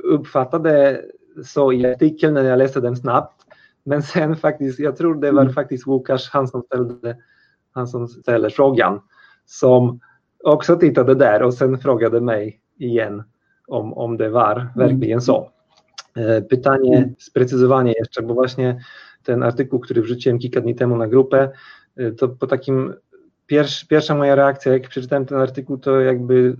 uppfattade 0.03 1.01
så 1.45 1.73
i 1.73 1.85
artikeln 1.85 2.33
när 2.33 2.43
jag 2.43 2.57
läste 2.57 2.81
den 2.81 2.95
snabbt. 2.95 3.41
Men 3.83 4.03
sen 4.03 4.35
faktiskt, 4.35 4.79
jag 4.79 4.97
tror 4.97 5.15
det 5.15 5.31
var 5.31 5.41
mm. 5.41 5.53
faktiskt 5.53 5.87
Łukasz, 5.87 6.29
han 6.33 6.47
som 6.47 6.61
ställde, 6.61 7.17
han 7.73 7.87
som 7.87 8.07
ställer 8.07 8.49
frågan, 8.49 9.01
som 9.45 9.99
också 10.51 10.75
tittade 10.75 11.15
där 11.15 11.43
och 11.43 11.53
sen 11.53 11.77
frågade 11.77 12.21
mig 12.21 12.61
igen 12.77 13.23
om, 13.67 13.93
om 13.93 14.17
det 14.17 14.29
var 14.29 14.55
mm. 14.55 14.67
verkligen 14.75 15.21
så. 15.21 15.51
E, 16.15 16.41
pytanie, 16.41 16.97
mm. 16.97 17.15
sprecyzowanie 17.19 17.93
jeszcze, 17.99 18.21
bo 18.21 18.33
właśnie 18.33 18.79
ten 19.23 19.43
artykuł, 19.43 19.79
który 19.79 20.01
wrzuciłem 20.01 20.39
kilka 20.39 20.61
dni 20.61 20.75
temu 20.75 20.97
na 20.97 21.07
grupę, 21.07 21.49
e, 21.97 22.11
to 22.11 22.29
po 22.29 22.47
takim 22.47 22.93
pierwsza 23.87 24.15
moja 24.15 24.35
reakcja, 24.35 24.73
jak 24.73 24.89
przeczytałem 24.89 25.25
ten 25.25 25.37
artykuł, 25.37 25.77
to 25.77 26.01
jakby 26.01 26.55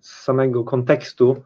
z 0.00 0.22
samego 0.22 0.64
kontekstu 0.64 1.36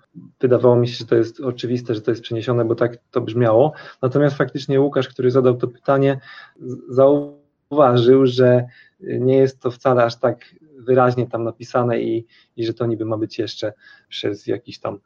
wydawało 0.41 0.77
mi 0.77 0.89
się, 0.89 0.95
że 0.95 1.07
to 1.07 1.17
jest 1.17 1.41
oczywiste, 1.41 1.95
że 1.95 2.01
to 2.01 2.11
jest 2.11 2.23
przeniesione, 2.23 2.65
bo 2.65 2.75
tak 2.75 2.99
to 3.11 3.21
brzmiało. 3.21 3.73
Natomiast 4.03 4.37
faktycznie 4.37 4.81
Łukasz, 4.81 5.09
który 5.09 5.31
zadał 5.31 5.57
to 5.57 5.69
pytanie, 5.69 6.21
zauważył, 6.89 8.27
że 8.27 8.65
nie 9.01 9.37
jest 9.37 9.61
to 9.61 9.71
wcale 9.71 10.05
aż 10.05 10.17
tak 10.17 10.39
wyraźnie 10.87 11.27
tam 11.27 11.45
napisane 11.45 12.01
i, 12.01 12.27
i 12.57 12.67
że 12.67 12.75
to 12.75 12.87
niby 12.87 13.05
ma 13.05 13.17
być 13.17 13.39
jeszcze 13.39 13.73
przez 14.09 14.47
jakiś 14.47 14.79
tam 14.79 14.99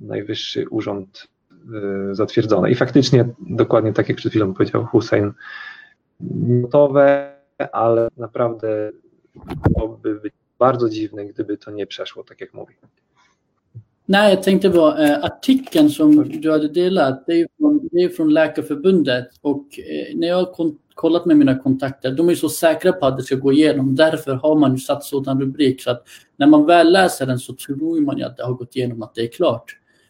najwyższy 0.00 0.68
urząd 0.68 1.28
y, 2.10 2.14
zatwierdzone. 2.14 2.70
I 2.70 2.74
faktycznie 2.74 3.28
dokładnie 3.40 3.92
tak 3.92 4.08
jak 4.08 4.18
przed 4.18 4.32
chwilą 4.32 4.54
powiedział 4.54 4.86
Hussein, 4.86 5.32
gotowe, 6.20 7.34
ale 7.72 8.08
naprawdę 8.16 8.90
byłoby 9.68 10.20
być 10.20 10.32
bardzo 10.58 10.88
dziwne, 10.88 11.26
gdyby 11.26 11.58
to 11.58 11.70
nie 11.70 11.86
przeszło, 11.86 12.24
tak 12.24 12.40
jak 12.40 12.54
mówi. 12.54 12.74
Nej, 14.08 14.30
jag 14.30 14.44
tänkte 14.44 14.70
på 14.70 14.98
eh, 14.98 15.24
artikeln 15.24 15.90
som 15.90 16.28
du 16.40 16.50
hade 16.50 16.68
delat. 16.68 17.26
Det 17.26 17.40
är 17.40 17.46
från, 17.58 17.88
det 17.92 18.02
är 18.02 18.08
från 18.08 18.32
Läkarförbundet 18.32 19.28
och 19.42 19.66
eh, 19.78 20.16
när 20.16 20.28
jag 20.28 20.52
kollat 20.98 21.26
med 21.26 21.36
mina 21.36 21.58
kontakter. 21.58 22.10
De 22.10 22.28
är 22.28 22.34
så 22.34 22.48
säkra 22.48 22.92
på 22.92 23.06
att 23.06 23.16
det 23.16 23.22
ska 23.22 23.36
gå 23.36 23.52
igenom. 23.52 23.96
Därför 23.96 24.34
har 24.34 24.56
man 24.56 24.72
ju 24.72 24.78
satt 24.78 25.04
sådan 25.04 25.40
rubrik 25.40 25.82
så 25.82 25.90
att 25.90 26.02
när 26.36 26.46
man 26.46 26.66
väl 26.66 26.92
läser 26.92 27.26
den 27.26 27.38
så 27.38 27.54
tror 27.54 28.00
man 28.00 28.18
ju 28.18 28.24
att 28.24 28.36
det 28.36 28.44
har 28.44 28.52
gått 28.52 28.76
igenom, 28.76 29.02
att 29.02 29.14
det 29.14 29.22
är 29.22 29.32
klart. 29.32 29.64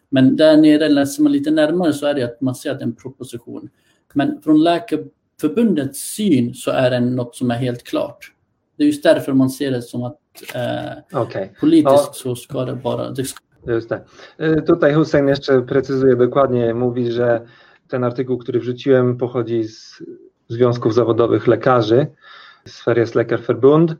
Men 0.09 0.35
där 0.35 0.57
nere 0.57 0.89
läser 0.89 1.23
man 1.23 1.31
lite 1.31 1.51
närmare 1.51 1.93
så 1.93 2.05
är 2.05 2.13
det 2.13 2.23
att 2.23 2.41
man 2.41 2.55
ser 2.55 2.71
att 2.71 2.79
det 2.79 2.83
är 2.83 2.87
en 2.87 2.95
proposition. 2.95 3.69
Men 4.13 4.41
från 4.41 4.63
Läkarförbundets 4.63 5.99
syn 5.99 6.53
så 6.53 6.71
är 6.71 6.89
det 6.91 6.99
något 6.99 7.35
som 7.35 7.51
är 7.51 7.55
helt 7.55 7.83
klart. 7.83 8.33
Det 8.77 8.83
är 8.83 8.87
just 8.87 9.03
därför 9.03 9.33
man 9.33 9.49
ser 9.49 9.71
det 9.71 9.81
som 9.81 10.03
att 10.03 10.19
eh, 10.55 11.21
Okej. 11.21 11.53
politiskt 11.59 11.85
Ja. 11.85 12.11
så 12.13 12.35
ska 12.35 12.65
det 12.65 12.75
bara... 12.75 13.09
Det 13.09 13.23
ska, 13.23 13.39
Just 13.67 13.89
det. 13.89 14.01
Y, 14.39 14.61
Tutaj 14.61 14.93
Hussein 14.93 15.27
jeszcze 15.27 15.61
precyzuje 15.61 16.15
dokładnie, 16.15 16.73
mówi, 16.73 17.11
że 17.11 17.41
ten 17.87 18.03
artykuł, 18.03 18.37
który 18.37 18.59
wrzuciłem, 18.59 19.17
pochodzi 19.17 19.63
z 19.63 20.03
związków 20.49 20.93
zawodowych 20.93 21.47
lekarzy, 21.47 22.07
z 22.65 23.15
Läkarförbund 23.15 23.95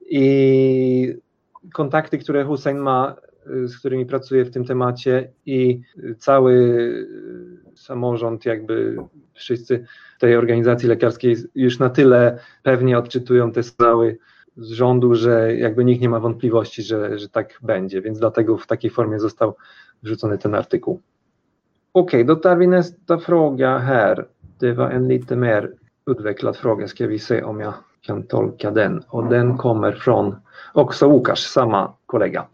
i 0.00 1.14
kontakty, 1.72 2.18
które 2.18 2.44
Hussein 2.44 2.78
ma, 2.78 3.16
y, 3.46 3.68
z 3.68 3.78
którymi 3.78 4.06
pracuje 4.06 4.44
w 4.44 4.50
tym 4.50 4.64
temacie 4.64 5.32
i 5.46 5.80
cały 6.18 6.52
y, 6.52 7.76
samorząd, 7.76 8.44
jakby 8.44 8.96
wszyscy 9.34 9.84
tej 10.18 10.36
organizacji 10.36 10.88
lekarskiej 10.88 11.36
już 11.54 11.78
na 11.78 11.90
tyle 11.90 12.38
pewnie 12.62 12.98
odczytują 12.98 13.52
te 13.52 13.62
sygnały 13.62 14.18
z 14.56 14.70
rządu, 14.70 15.14
że 15.14 15.56
jakby 15.56 15.84
nikt 15.84 16.02
nie 16.02 16.08
ma 16.08 16.20
wątpliwości, 16.20 16.82
że, 16.82 17.18
że 17.18 17.28
tak 17.28 17.58
będzie, 17.62 18.02
więc 18.02 18.18
dlatego 18.18 18.56
w 18.56 18.66
takiej 18.66 18.90
formie 18.90 19.20
został 19.20 19.56
wrzucony 20.02 20.38
ten 20.38 20.54
artykuł. 20.54 21.00
Okej, 21.94 22.24
då 22.24 22.36
tar 22.36 22.58
vi 22.58 22.68
nästa. 22.68 23.16
Det 24.60 24.72
var 24.72 24.90
en 24.90 25.08
lite 25.08 25.36
mer 25.36 25.70
utvecklad 26.06 26.56
fråga, 26.56 26.88
ska 26.88 27.06
vi 27.06 27.18
se 27.18 27.42
om 27.42 27.60
jag 27.60 27.74
kan 28.00 28.22
tolka 28.22 28.70
den. 28.70 29.02
Och 29.08 29.28
den 29.28 29.56
kommer 29.58 29.92
från 29.92 30.36
också 30.72 31.06
Łukasz, 31.06 31.46
sama 31.46 31.96
kolega. 32.06 32.48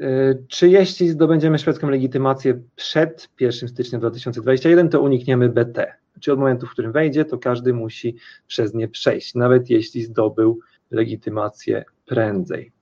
E, 0.00 0.34
Czy 0.48 0.68
jeśli 0.68 1.08
zdobędziemy 1.08 1.58
szwedzką 1.58 1.90
legitymację 1.90 2.60
przed 2.76 3.28
1 3.40 3.68
stycznia 3.68 3.98
2021, 3.98 4.88
to 4.88 5.00
unikniemy 5.00 5.48
BT? 5.48 5.94
Czy 6.20 6.32
od 6.32 6.38
momentu, 6.38 6.66
w 6.66 6.70
którym 6.70 6.92
wejdzie, 6.92 7.24
to 7.24 7.38
każdy 7.38 7.74
musi 7.74 8.16
przez 8.46 8.74
nie 8.74 8.88
przejść, 8.88 9.34
nawet 9.34 9.70
jeśli 9.70 10.02
zdobył 10.02 10.60
legitymację 10.90 11.84
prędzej? 12.06 12.72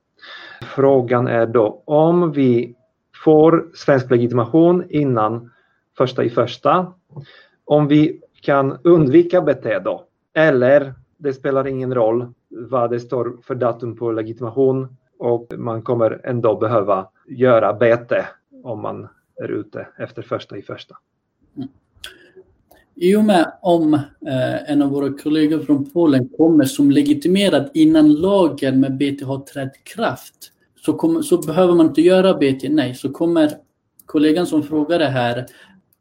Frågan 0.64 1.28
är 1.28 1.46
då 1.46 1.82
om 1.86 2.32
vi 2.32 2.74
får 3.24 3.70
svensk 3.74 4.10
legitimation 4.10 4.84
innan 4.90 5.50
första 5.94 6.24
i 6.24 6.30
första, 6.30 6.94
om 7.66 7.88
vi 7.88 8.20
kan 8.40 8.78
undvika 8.84 9.40
BT 9.40 9.78
då, 9.84 10.04
eller 10.34 10.94
det 11.16 11.32
spelar 11.32 11.66
ingen 11.66 11.94
roll 11.94 12.32
vad 12.48 12.90
det 12.90 13.00
står 13.00 13.36
för 13.42 13.54
datum 13.54 13.96
på 13.96 14.12
legitimation 14.12 14.96
och 15.18 15.52
man 15.58 15.82
kommer 15.82 16.20
ändå 16.24 16.56
behöva 16.56 17.08
göra 17.28 17.72
BT 17.72 18.12
om 18.62 18.82
man 18.82 19.08
är 19.42 19.48
ute 19.48 19.86
efter 19.98 20.22
första 20.22 20.56
i 20.56 20.62
första. 20.62 20.96
I 22.94 23.16
och 23.16 23.24
med 23.24 23.52
om 23.62 23.94
eh, 23.94 24.70
en 24.70 24.82
av 24.82 24.90
våra 24.90 25.12
kollegor 25.12 25.58
från 25.58 25.90
Polen 25.90 26.28
kommer 26.28 26.64
som 26.64 26.90
legitimerad 26.90 27.70
innan 27.74 28.14
lagen 28.14 28.80
med 28.80 28.96
BT 28.96 29.24
har 29.24 29.38
trätt 29.38 29.76
i 29.76 29.94
kraft 29.94 30.52
så, 30.80 30.92
kommer, 30.92 31.22
så 31.22 31.38
behöver 31.38 31.74
man 31.74 31.86
inte 31.86 32.02
göra 32.02 32.34
BT. 32.34 32.68
Nej, 32.68 32.94
så 32.94 33.12
kommer 33.12 33.50
kollegan 34.06 34.46
som 34.46 34.62
frågade 34.62 35.04
här 35.04 35.46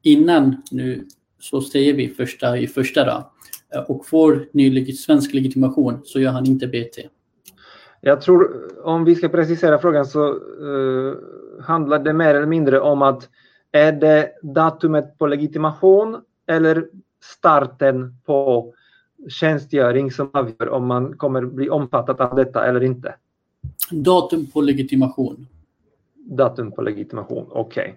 innan 0.01 0.61
nu 0.71 1.07
så 1.39 1.61
säger 1.61 1.93
vi 1.93 2.09
första 2.09 2.57
i 2.57 2.67
första 2.67 3.05
då 3.05 3.31
eh, 3.75 3.81
och 3.81 4.05
får 4.05 4.47
ny 4.51 4.91
svensk 4.91 5.33
legitimation 5.33 6.01
så 6.03 6.19
gör 6.19 6.31
han 6.31 6.45
inte 6.45 6.67
BT. 6.67 7.09
Jag 8.01 8.21
tror, 8.21 8.69
om 8.83 9.05
vi 9.05 9.15
ska 9.15 9.29
precisera 9.29 9.79
frågan 9.79 10.05
så 10.05 10.27
eh, 10.29 11.15
handlar 11.63 11.99
det 11.99 12.13
mer 12.13 12.35
eller 12.35 12.47
mindre 12.47 12.79
om 12.79 13.01
att 13.01 13.29
är 13.71 13.91
det 13.91 14.31
datumet 14.41 15.17
på 15.17 15.27
legitimation 15.27 16.21
eller 16.47 16.87
starten 17.23 18.15
på 18.25 18.73
tjänstgöring 19.29 20.11
som 20.11 20.29
avgör 20.33 20.69
om 20.69 20.87
man 20.87 21.17
kommer 21.17 21.41
bli 21.45 21.69
omfattad 21.69 22.21
av 22.21 22.35
detta 22.35 22.65
eller 22.65 22.83
inte? 22.83 23.15
Datum 23.91 24.47
på 24.47 24.61
legitimation. 24.61 25.47
Datum 26.15 26.71
på 26.71 26.81
legitimation, 26.81 27.45
okej. 27.49 27.95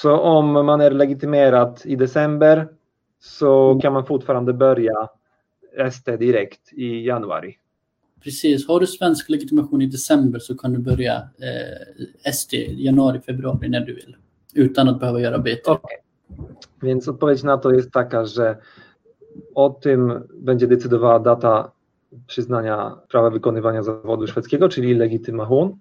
Så 0.00 0.18
om 0.18 0.52
man 0.52 0.80
är 0.80 0.90
legitimerad 0.90 1.80
i 1.84 1.96
december 1.96 2.68
så 3.20 3.78
kan 3.82 3.92
man 3.92 4.06
fortfarande 4.06 4.52
börja 4.52 5.08
ST 5.88 6.16
direkt 6.16 6.72
i 6.72 7.06
januari. 7.06 7.58
Precis, 8.22 8.68
har 8.68 8.80
du 8.80 8.86
svensk 8.86 9.30
legitimation 9.30 9.82
i 9.82 9.86
december 9.86 10.38
så 10.38 10.54
kan 10.56 10.72
du 10.72 10.78
börja 10.78 11.14
eh, 11.16 12.30
ST 12.32 12.54
i 12.54 12.84
januari, 12.84 13.20
februari 13.20 13.68
när 13.68 13.80
du 13.80 13.94
vill. 13.94 14.16
Utan 14.54 14.88
att 14.88 15.00
behöva 15.00 15.20
göra 15.20 15.38
BT. 15.38 15.68
Okej. 15.68 15.98
Więc 16.82 17.08
odpowiedź 17.08 17.42
na 17.42 17.58
to 17.58 17.70
jest 17.70 17.92
taka, 17.92 18.24
że 18.24 18.56
o 19.54 19.70
tym 19.70 20.22
będzie 20.34 20.66
decydowała 20.66 21.18
data 21.18 21.72
przyznania 22.26 22.96
prawa 23.08 23.30
wykonywania 23.30 23.82
zawodu 23.82 24.26
szwedzkiego, 24.26 24.68
czyli 24.68 24.94
legitymation. 24.94 25.78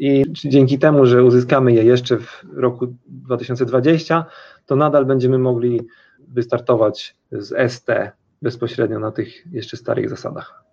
I 0.00 0.24
dzięki 0.32 0.78
temu, 0.78 1.06
że 1.06 1.24
uzyskamy 1.24 1.72
je 1.72 1.82
jeszcze 1.82 2.16
w 2.18 2.42
roku 2.56 2.86
2020, 3.06 4.24
to 4.66 4.76
nadal 4.76 5.06
będziemy 5.06 5.38
mogli 5.38 5.80
wystartować 6.28 7.16
z 7.32 7.72
ST 7.72 7.88
bezpośrednio 8.42 8.98
na 8.98 9.10
tych 9.10 9.46
jeszcze 9.52 9.76
starych 9.76 10.10
zasadach. 10.10 10.64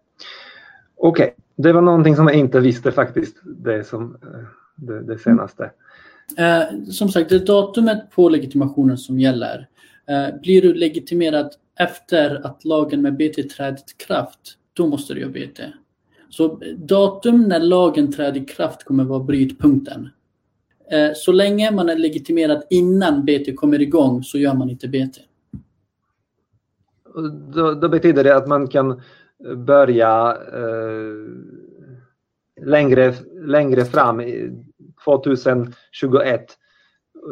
Okej, 0.97 1.35
det 1.57 1.73
var 1.73 1.83
någonting 1.83 2.15
som 2.15 2.27
jag 2.27 2.35
inte 2.35 2.61
visste 2.61 2.91
faktiskt, 2.91 3.41
som 3.83 4.17
eh, 4.23 4.45
det, 4.77 5.03
det 5.03 5.17
senaste. 5.17 5.69
Som 6.91 7.09
sagt, 7.09 7.29
det 7.29 7.35
är 7.35 7.45
datumet 7.45 8.11
på 8.11 8.29
legitimationen 8.29 8.97
som 8.97 9.19
gäller. 9.19 9.67
Eh, 10.07 10.41
blir 10.41 10.61
du 10.61 10.73
legitimerad 10.73 11.55
efter 11.79 12.45
att 12.47 12.65
lagen 12.65 13.01
med 13.01 13.17
BT 13.17 13.43
trädit 13.43 13.97
kraft, 13.97 14.57
då 14.73 14.87
måste 14.87 15.13
du 15.13 15.19
göra 15.19 15.31
BT. 15.31 15.59
Så 16.37 16.61
datum 16.77 17.41
när 17.41 17.59
lagen 17.59 18.11
träder 18.11 18.41
i 18.41 18.45
kraft 18.45 18.83
kommer 18.83 19.03
vara 19.03 19.19
brytpunkten. 19.19 20.09
Eh, 20.91 21.09
så 21.15 21.31
länge 21.31 21.71
man 21.71 21.89
är 21.89 21.95
legitimerad 21.95 22.63
innan 22.69 23.25
BT 23.25 23.53
kommer 23.55 23.81
igång 23.81 24.23
så 24.23 24.37
gör 24.37 24.53
man 24.53 24.69
inte 24.69 24.87
BT. 24.87 25.21
Då, 27.53 27.71
då 27.73 27.89
betyder 27.89 28.23
det 28.23 28.35
att 28.35 28.47
man 28.47 28.67
kan 28.67 29.01
börja 29.55 30.37
eh, 30.53 31.15
längre, 32.65 33.13
längre 33.45 33.85
fram, 33.85 34.21
i 34.21 34.63
2021. 35.03 36.45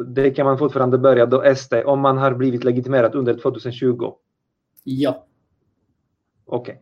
Det 0.08 0.32
kan 0.32 0.46
man 0.46 0.58
fortfarande 0.58 0.98
börja 0.98 1.26
då 1.26 1.42
ST 1.42 1.84
om 1.84 2.00
man 2.00 2.18
har 2.18 2.34
blivit 2.34 2.64
legitimerad 2.64 3.16
under 3.16 3.34
2020. 3.34 4.12
Ja. 4.84 5.26
Okej. 6.46 6.82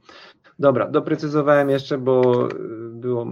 Dobra, 0.60 0.88
doprecyzowałem 0.88 1.70
jeszcze, 1.70 1.98
bo 1.98 2.48
y, 2.48 2.50
było 2.90 3.28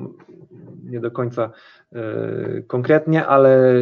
nie 0.84 1.00
do 1.00 1.12
końca 1.12 1.52
y, 1.94 2.64
konkretnie, 2.68 3.28
ale 3.28 3.74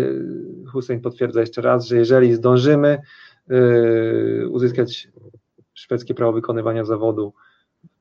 Hussein 0.72 1.02
potwierdza 1.02 1.40
jeszcze 1.40 1.62
raz, 1.62 1.86
że 1.86 1.98
jeżeli 1.98 2.34
zdążymy 2.34 3.02
y, 3.52 4.50
uzyskać 4.50 5.08
szwedzkie 5.74 6.14
prawo 6.14 6.34
wykonywania 6.34 6.86
zawodu 6.86 7.34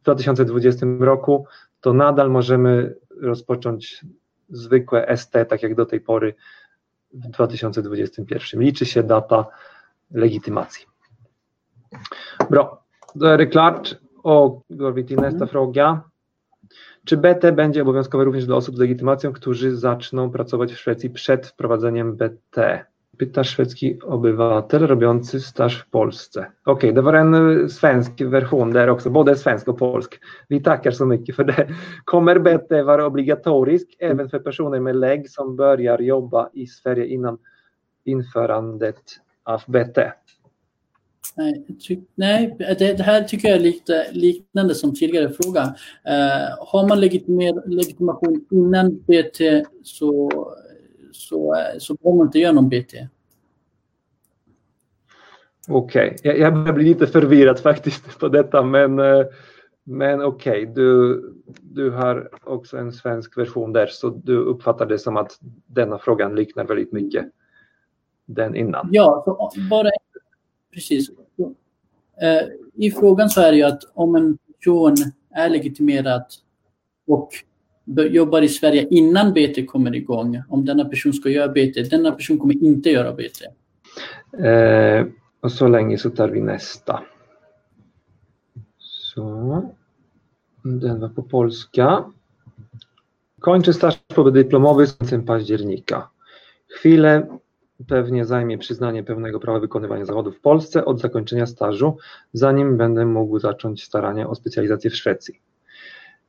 w 0.00 0.02
2020 0.02 0.86
roku, 1.00 1.46
to 1.80 1.92
nadal 1.92 2.30
możemy 2.30 2.94
rozpocząć 3.20 4.04
zwykłe 4.48 5.16
ST, 5.16 5.32
tak 5.48 5.62
jak 5.62 5.74
do 5.74 5.86
tej 5.86 6.00
pory 6.00 6.34
w 7.12 7.28
2021. 7.28 8.60
Liczy 8.60 8.86
się 8.86 9.02
data 9.02 9.46
legitymacji. 10.10 10.86
Bra, 12.50 12.78
då 13.14 13.26
är. 13.26 14.07
Och 14.22 14.64
går 14.68 14.92
vi 14.92 15.04
till 15.04 15.20
nästa 15.20 15.46
fråga. 15.46 16.00
Czy 17.04 17.16
BT 17.16 17.52
będzie 17.52 17.82
obowiązkowe 17.82 18.24
również 18.24 18.46
dla 18.46 18.56
osób 18.56 18.76
z 18.76 18.78
legitymacją, 18.78 19.32
którzy 19.32 19.76
zaczną 19.76 20.30
pracować 20.30 20.72
w 20.72 20.78
Szwecji 20.78 21.10
przed 21.10 21.46
wprowadzeniem 21.46 22.16
BT? 22.16 22.84
Pyta 23.18 23.44
szwedzki 23.44 24.02
obywatel 24.02 24.86
robiący 24.86 25.40
staż 25.40 25.82
w 25.82 25.90
Polsce. 25.90 26.46
Okej, 26.64 26.94
det 26.94 27.02
var 27.02 27.14
en 27.14 27.68
svensk 27.68 28.12
version 28.20 28.72
där 28.72 28.88
också, 28.88 29.10
både 29.10 29.36
svensk 29.36 29.68
och 29.68 29.78
polsk. 29.78 30.20
Vi 30.48 30.60
tackar 30.60 30.90
så 30.90 31.06
mycket 31.06 31.36
för 31.36 31.44
det. 31.44 31.68
Kommer 32.04 32.38
BT 32.38 32.82
vara 32.84 33.06
obligatorisk 33.06 33.96
även 33.98 34.28
för 34.28 34.38
personer 34.38 34.80
med 34.80 34.96
lägg 34.96 35.30
som 35.30 35.56
börjar 35.56 35.98
jobba 35.98 36.50
i 36.52 36.66
Sverige 36.66 37.06
innan 37.06 37.38
införandet 38.04 39.02
av 39.44 39.62
BT? 39.66 39.98
Nej, 41.38 41.64
ty, 41.88 42.00
nej 42.14 42.56
det, 42.58 42.98
det 42.98 43.02
här 43.02 43.22
tycker 43.22 43.48
jag 43.48 43.56
är 43.56 43.60
lite 43.60 44.06
liknande 44.12 44.74
som 44.74 44.94
tidigare 44.94 45.30
fråga. 45.30 45.62
Eh, 46.04 46.66
har 46.66 46.88
man 46.88 47.00
legitimer, 47.00 47.68
legitimation 47.68 48.46
innan 48.50 48.96
BT 48.98 49.64
så, 49.82 50.30
så, 51.12 51.56
så 51.78 51.94
behöver 51.94 52.18
man 52.18 52.26
inte 52.26 52.38
göra 52.38 52.52
någon 52.52 52.68
BT. 52.68 52.94
Okej, 55.68 56.14
okay. 56.14 56.18
jag, 56.22 56.38
jag 56.38 56.54
börjar 56.54 56.72
bli 56.72 56.84
lite 56.84 57.06
förvirrad 57.06 57.58
faktiskt 57.58 58.18
på 58.18 58.28
detta, 58.28 58.62
men, 58.62 58.98
eh, 58.98 59.26
men 59.84 60.22
okej, 60.22 60.62
okay. 60.62 60.74
du, 60.74 61.22
du 61.60 61.90
har 61.90 62.30
också 62.44 62.76
en 62.76 62.92
svensk 62.92 63.38
version 63.38 63.72
där, 63.72 63.86
så 63.86 64.08
du 64.08 64.36
uppfattar 64.36 64.86
det 64.86 64.98
som 64.98 65.16
att 65.16 65.38
denna 65.66 65.98
frågan 65.98 66.34
liknar 66.34 66.64
väldigt 66.64 66.92
mycket 66.92 67.26
den 68.26 68.56
innan? 68.56 68.88
Ja, 68.92 69.24
bara 69.70 69.90
precis. 70.72 71.10
Eh, 72.22 72.48
I 72.74 72.90
frågan 72.90 73.30
så 73.30 73.40
är 73.40 73.50
det 73.50 73.56
ju 73.56 73.62
att 73.64 73.82
om 73.94 74.16
en 74.16 74.38
person 74.56 74.96
är 75.30 75.50
legitimerad 75.50 76.24
och 77.06 77.30
jobbar 78.10 78.42
i 78.42 78.48
Sverige 78.48 78.88
innan 78.90 79.32
BT 79.32 79.66
kommer 79.66 79.94
igång, 79.94 80.42
om 80.48 80.64
denna 80.64 80.84
person 80.84 81.12
ska 81.12 81.28
göra 81.28 81.48
BT, 81.48 81.82
denna 81.82 82.12
person 82.12 82.38
kommer 82.38 82.64
inte 82.64 82.90
göra 82.90 83.12
BT. 83.12 83.44
Eh, 84.46 85.06
och 85.40 85.52
så 85.52 85.68
länge 85.68 85.98
så 85.98 86.10
tar 86.10 86.28
vi 86.28 86.40
nästa. 86.40 87.02
Så. 88.78 89.62
Den 90.62 91.00
var 91.00 91.08
på 91.08 91.22
polska. 91.22 92.04
Kończy 93.40 93.72
staż 93.72 93.98
podyplomowy 94.14 94.86
z 94.86 94.92
końcem 94.92 95.24
października. 95.24 96.08
Chwilę 96.68 97.26
pewnie 97.86 98.24
zajmie 98.24 98.58
przyznanie 98.58 99.04
pełnego 99.04 99.40
prawa 99.40 99.60
wykonywania 99.60 100.04
zawodu 100.04 100.32
w 100.32 100.40
Polsce 100.40 100.84
od 100.84 101.00
zakończenia 101.00 101.46
stażu, 101.46 101.96
zanim 102.32 102.76
będę 102.76 103.06
mógł 103.06 103.38
zacząć 103.38 103.84
starania 103.84 104.28
o 104.28 104.34
specjalizację 104.34 104.90
w 104.90 104.96
Szwecji. 104.96 105.40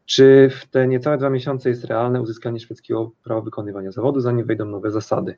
Czy 0.06 0.50
w 0.50 0.66
te 0.66 0.88
niecałe 0.88 1.18
dwa 1.18 1.30
miesiące 1.30 1.70
jest 1.70 1.86
realne 1.86 2.22
uzyskanie 2.22 2.60
szwedzkiego 2.60 3.12
prawa 3.24 3.42
wykonywania 3.42 3.92
zawodu, 3.92 4.20
zanim 4.20 4.46
wejdą 4.46 4.66
nowe 4.66 4.92
zasady? 4.92 5.36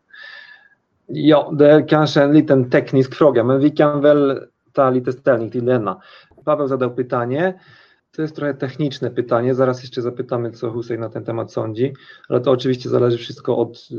Ja, 1.14 1.52
det 1.52 1.72
är 1.72 1.88
kanske 1.88 2.24
en 2.24 2.34
liten 2.34 2.70
teknisk 2.70 3.16
fråga, 3.16 3.44
men 3.44 3.60
vi 3.60 3.72
kan 3.72 4.02
väl 4.02 4.48
ta 4.74 4.90
lite 4.90 5.12
ställning 5.12 5.52
till 5.52 5.66
denna. 5.66 6.00
Paweł 6.46 6.68
zadał 6.68 6.96
pytanie. 6.96 7.54
To 8.16 8.22
jest 8.22 8.36
trochę 8.36 8.54
techniczne 8.54 9.12
pytanie. 9.12 9.56
Zaraz 9.56 9.82
jeszcze 9.82 10.02
zapytamy, 10.02 10.52
co 10.52 10.72
Hussein 10.72 11.00
na 11.00 11.10
ten 11.10 11.24
temat 11.24 11.52
sądzi, 11.52 11.94
ale 12.30 12.42
to 12.42 12.52
oczywiście 12.52 12.90
zależy 12.90 13.18
wszystko 13.18 13.58
od 13.58 13.90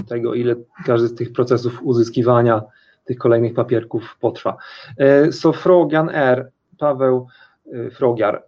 y, 0.00 0.04
tego, 0.08 0.34
ile 0.34 0.54
każdy 0.84 1.08
z 1.08 1.14
tych 1.14 1.32
procesów 1.32 1.82
uzyskiwania 1.82 2.62
tych 3.04 3.18
kolejnych 3.18 3.54
papierków 3.54 4.16
potrwa. 4.20 4.56
E, 4.98 5.32
so 5.32 5.52
frågan 5.52 6.08
är, 6.08 6.50
Paweł 6.78 7.26
y, 7.66 7.90
frågar, 7.90 8.42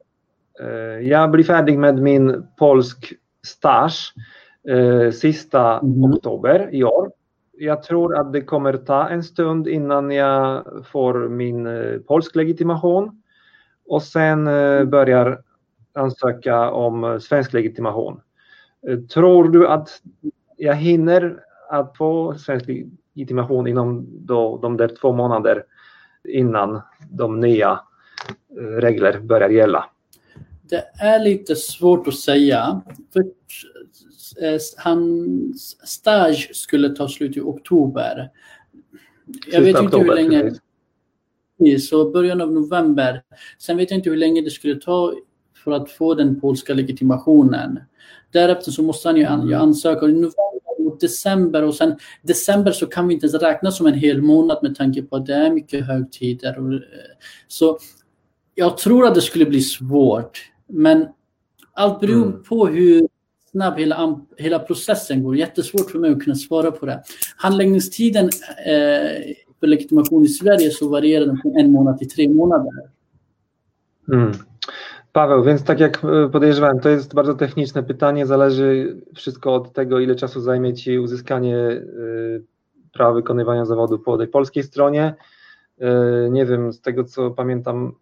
e, 0.60 1.02
jag 1.02 1.30
blir 1.30 1.44
färdig 1.44 1.78
med 1.78 2.00
min 2.00 2.46
polsk 2.56 3.14
staż 3.42 4.14
e, 4.64 5.12
sista 5.12 5.80
mm. 5.80 6.04
oktober 6.04 6.68
i 6.74 6.84
år 6.84 7.10
jag 7.58 7.82
tror 7.82 8.16
att 8.16 8.32
det 8.32 8.40
kommer 8.40 8.72
ta 8.76 9.08
en 9.08 9.22
stund 9.22 9.68
innan 9.68 10.10
jag 10.10 10.64
får 10.86 11.28
min 11.28 11.66
eh, 11.66 11.98
polsk 11.98 12.36
legitimation 12.36 13.22
och 13.88 14.02
sen 14.02 14.46
eh, 14.46 14.84
börjar 14.84 15.42
ansöka 15.92 16.70
om 16.70 17.04
eh, 17.04 17.18
svensk 17.18 17.52
legitimation. 17.52 18.20
Tror 19.14 19.48
du 19.48 19.68
att 19.68 20.02
jag 20.56 20.74
hinner 20.74 21.40
att 21.70 21.96
få 21.96 22.34
svensk 22.34 22.66
legitimation 23.14 23.66
inom 23.66 24.06
då, 24.10 24.58
de 24.62 24.76
där 24.76 24.88
två 25.00 25.12
månader 25.12 25.64
innan 26.28 26.80
de 27.10 27.40
nya 27.40 27.80
regler 28.58 29.20
börjar 29.20 29.48
gälla? 29.48 29.84
Det 30.62 30.84
är 31.00 31.18
lite 31.18 31.56
svårt 31.56 32.08
att 32.08 32.14
säga. 32.14 32.80
För 33.12 33.22
Eh, 34.42 34.58
hans 34.76 35.88
stage 35.88 36.50
skulle 36.52 36.88
ta 36.88 37.08
slut 37.08 37.36
i 37.36 37.40
oktober. 37.40 38.30
Jag 39.46 39.60
vet 39.60 39.80
inte 39.80 39.98
hur 39.98 40.14
länge. 40.14 40.54
Så 41.80 42.10
början 42.10 42.40
av 42.40 42.52
november. 42.52 43.22
Sen 43.58 43.76
vet 43.76 43.90
jag 43.90 43.98
inte 43.98 44.10
hur 44.10 44.16
länge 44.16 44.40
det 44.40 44.50
skulle 44.50 44.74
ta 44.74 45.14
för 45.64 45.72
att 45.72 45.90
få 45.90 46.14
den 46.14 46.40
polska 46.40 46.74
legitimationen. 46.74 47.80
Därefter 48.32 48.72
så 48.72 48.82
måste 48.82 49.08
han 49.08 49.16
ju 49.16 49.24
an 49.24 49.54
ansöka. 49.54 50.06
I 50.06 50.12
november 50.12 50.86
och 50.86 50.98
december 51.00 51.62
och 51.62 51.74
sen 51.74 51.98
december 52.22 52.72
så 52.72 52.86
kan 52.86 53.08
vi 53.08 53.14
inte 53.14 53.26
ens 53.26 53.42
räkna 53.42 53.70
som 53.70 53.86
en 53.86 53.94
hel 53.94 54.22
månad 54.22 54.58
med 54.62 54.76
tanke 54.76 55.02
på 55.02 55.16
att 55.16 55.26
det 55.26 55.34
är 55.34 55.50
mycket 55.50 55.86
högtider. 55.86 56.74
Eh, 56.74 56.80
så 57.48 57.78
jag 58.54 58.78
tror 58.78 59.06
att 59.06 59.14
det 59.14 59.20
skulle 59.20 59.46
bli 59.46 59.60
svårt. 59.60 60.38
Men 60.66 61.06
allt 61.72 62.00
beror 62.00 62.26
mm. 62.26 62.42
på 62.42 62.66
hur 62.66 63.08
snabb 63.50 63.78
hela, 63.78 64.20
hela 64.36 64.58
processen 64.58 65.22
går. 65.22 65.36
Jättesvårt 65.36 65.90
för 65.90 65.98
mig 65.98 66.10
att 66.10 66.22
kunna 66.22 66.36
svara 66.36 66.70
på 66.70 66.86
det. 66.86 67.02
Handläggningstiden 67.36 68.30
eh, 68.66 69.34
för 69.60 69.66
legitimation 69.66 70.24
i 70.24 70.28
Sverige 70.28 70.70
så 70.70 70.88
varierar 70.88 71.26
den 71.26 71.38
från 71.42 71.56
en 71.56 71.72
månad 71.72 71.98
till 71.98 72.10
tre 72.10 72.28
månader. 72.28 72.72
Mm. 74.12 74.32
Paweł, 75.12 75.42
więc 75.42 75.64
tak 75.64 75.80
jak 75.80 76.04
e, 76.04 76.28
podejrzewałem, 76.28 76.80
to 76.80 76.88
jest 76.88 77.14
bardzo 77.14 77.34
techniczne 77.34 77.82
pytanie, 77.82 78.26
zależy 78.26 78.96
wszystko 79.14 79.54
od 79.54 79.72
tego, 79.72 80.00
ile 80.00 80.14
czasu 80.14 80.40
zajmie 80.40 80.74
Ci 80.74 80.98
uzyskanie 80.98 81.56
y, 81.56 82.44
prawa 82.92 83.12
wykonywania 83.12 83.64
zawodu 83.64 83.98
po 83.98 84.18
tej 84.18 84.28
polskiej 84.28 84.62
stronie. 84.62 85.14
Y, 85.80 85.84
nie 86.30 86.46
wiem, 86.46 86.72
z 86.72 86.80
tego 86.80 87.04
co 87.04 87.30
pamiętam, 87.30 87.92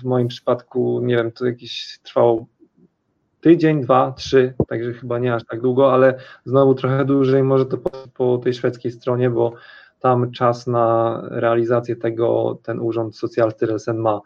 w 0.00 0.04
moim 0.04 0.28
przypadku, 0.28 1.00
nie 1.02 1.16
wiem, 1.16 1.32
to 1.32 1.46
jakieś 1.46 1.98
trwało 2.02 2.46
tydzień, 3.40 3.80
dwa, 3.80 4.12
trzy, 4.12 4.54
także 4.68 4.92
chyba 4.92 5.18
nie 5.18 5.34
aż 5.34 5.44
tak 5.44 5.60
długo, 5.60 5.92
ale 5.92 6.18
znowu 6.44 6.74
trochę 6.74 7.04
dłużej 7.04 7.42
może 7.42 7.66
to 7.66 7.78
po, 7.78 7.90
po 8.14 8.38
tej 8.38 8.54
szwedzkiej 8.54 8.92
stronie, 8.92 9.30
bo 9.30 9.54
tam 10.02 10.30
czas 10.30 10.66
na 10.66 11.20
realizację 11.30 11.96
tego 11.96 12.58
ten 12.62 12.80
urząd 12.80 13.16
Socjalstyrelsen 13.16 13.98
ma, 13.98 14.20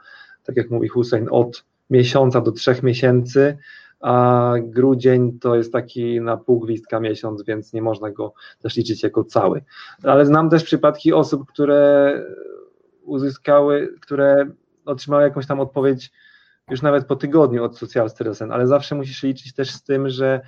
tak 0.45 0.57
jak 0.57 0.71
mówi 0.71 0.89
Hussein, 0.89 1.29
od 1.31 1.65
miesiąca 1.91 2.41
do 2.41 2.53
trzech 2.53 2.83
miesięcy, 2.83 3.59
a 4.01 4.53
grudzień 4.61 5.39
to 5.39 5.57
jest 5.57 5.73
taki 5.73 6.21
na 6.21 6.37
pół 6.37 6.61
gwizdka 6.61 7.01
miesiąc, 7.01 7.45
więc 7.45 7.73
nie 7.73 7.83
można 7.83 8.11
go 8.11 8.33
też 8.61 8.77
liczyć 8.77 9.03
jako 9.03 9.25
cały. 9.25 9.65
Ale 10.03 10.27
znam 10.27 10.51
też 10.51 10.65
przypadki 10.65 11.13
osób, 11.13 11.49
które 11.49 12.13
uzyskały, 13.03 13.95
które 14.01 14.51
otrzymały 14.85 15.23
jakąś 15.23 15.47
tam 15.47 15.61
odpowiedź 15.61 16.13
już 16.71 16.83
nawet 16.83 17.07
po 17.07 17.17
tygodniu 17.17 17.65
od 17.65 17.79
Socjalstyrelsen, 17.79 18.53
ale 18.53 18.67
zawsze 18.67 18.95
musisz 18.95 19.23
liczyć 19.23 19.55
też 19.55 19.71
z 19.71 19.83
tym, 19.83 20.09
że 20.09 20.41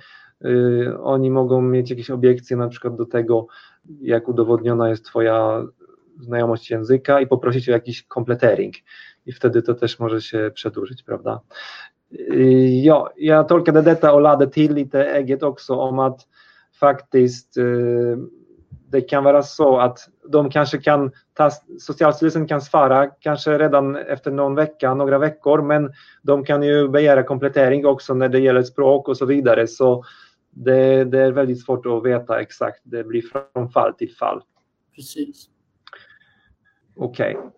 oni 1.03 1.31
mogą 1.31 1.61
mieć 1.61 1.89
jakieś 1.89 2.09
obiekcje 2.09 2.57
na 2.57 2.67
przykład 2.67 2.95
do 2.95 3.05
tego, 3.05 3.47
jak 4.01 4.27
udowodniona 4.27 4.89
jest 4.89 5.05
Twoja 5.05 5.63
znajomość 6.19 6.71
języka 6.71 7.21
i 7.21 7.27
poprosić 7.27 7.69
o 7.69 7.71
jakiś 7.71 8.03
kompletering 8.03 8.75
i 9.25 9.31
wtedy 9.31 9.61
to 9.61 9.73
też 9.73 9.99
może 9.99 10.21
się 10.21 10.51
przedłużyć, 10.53 11.03
prawda? 11.03 11.39
Ja, 12.81 13.05
jag 13.17 13.47
tolkade 13.47 13.83
detta 13.83 14.13
och 14.13 14.21
lade 14.21 14.47
till 14.47 14.73
lite 14.73 15.13
eget 15.13 15.43
också 15.43 15.79
om 15.79 15.99
att 15.99 16.27
faktiskt 16.79 17.59
det 18.91 19.01
kan 19.01 19.23
vara 19.23 19.43
så 19.43 19.77
att 19.77 20.09
de 20.29 20.49
kanske 20.49 20.77
kan, 20.77 21.11
ta, 21.33 21.51
Socialstyrelsen 21.79 22.47
kan 22.47 22.61
svara 22.61 23.07
kanske 23.07 23.57
redan 23.57 23.95
efter 23.95 24.31
någon 24.31 24.55
vecka, 24.55 24.93
några 24.93 25.17
veckor, 25.17 25.61
men 25.61 25.91
de 26.21 26.43
kan 26.43 26.63
ju 26.63 26.89
begära 26.89 27.23
komplettering 27.23 27.85
också 27.85 28.13
när 28.13 28.29
det 28.29 28.39
gäller 28.39 28.63
språk 28.63 29.07
och 29.07 29.17
så 29.17 29.25
vidare. 29.25 29.67
Så 29.67 30.03
det, 30.65 31.03
det 31.03 31.19
är 31.19 31.31
väldigt 31.31 31.65
svårt 31.65 31.85
att 31.85 32.05
veta 32.05 32.41
exakt, 32.41 32.81
det 32.83 33.03
blir 33.03 33.21
från 33.21 33.69
fall 33.69 33.93
till 33.93 34.15
fall. 34.15 34.41
Precis. 34.95 35.49
Okej. 36.95 37.37
Okay. 37.37 37.49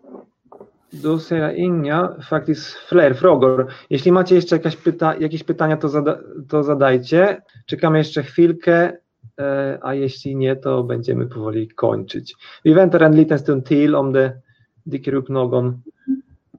Då 1.02 1.18
ser 1.18 1.36
jag 1.36 1.56
inga 1.56 2.16
faktiskt 2.30 2.66
fler 2.66 3.14
frågor. 3.14 3.72
Jeśli 3.88 4.12
macie 4.12 4.34
jeszcze 4.34 4.56
jakieś, 4.56 4.76
pyta 4.76 5.14
jakieś 5.16 5.44
pytania, 5.44 5.76
to, 5.76 5.88
zada 5.88 6.18
to 6.48 6.62
zadajcie. 6.62 7.42
Czekamy 7.66 7.98
jeszcze 7.98 8.22
chwilkę. 8.22 8.92
E, 9.40 9.78
a 9.82 9.94
jeśli 9.94 10.36
nie, 10.36 10.56
to 10.56 10.84
będziemy 10.84 11.26
powoli 11.26 11.68
kończyć. 11.68 12.34
Vi 12.64 12.74
väntar 12.74 13.02
en 13.02 13.14
liten 13.14 13.38
stund 13.38 13.66
till 13.66 13.94
om 13.94 14.12
det 14.12 14.40
dyker 14.86 15.14
upp 15.14 15.28
någon 15.28 15.82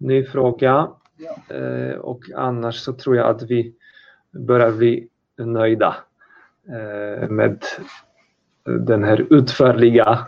ny 0.02 0.24
fråga 0.24 0.88
e, 1.50 1.98
och 1.98 2.22
annars 2.36 2.80
så 2.80 2.94
tror 2.94 3.16
jag 3.16 3.30
att 3.30 3.44
vi 3.44 3.76
börjar 4.34 4.72
bli 4.72 5.08
nöjda 5.38 5.96
med 7.30 7.66
den 8.66 9.03
här 9.03 9.34
utförliga 9.34 10.26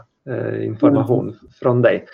information 0.61 1.33
från 1.51 1.81
dig. 1.81 2.05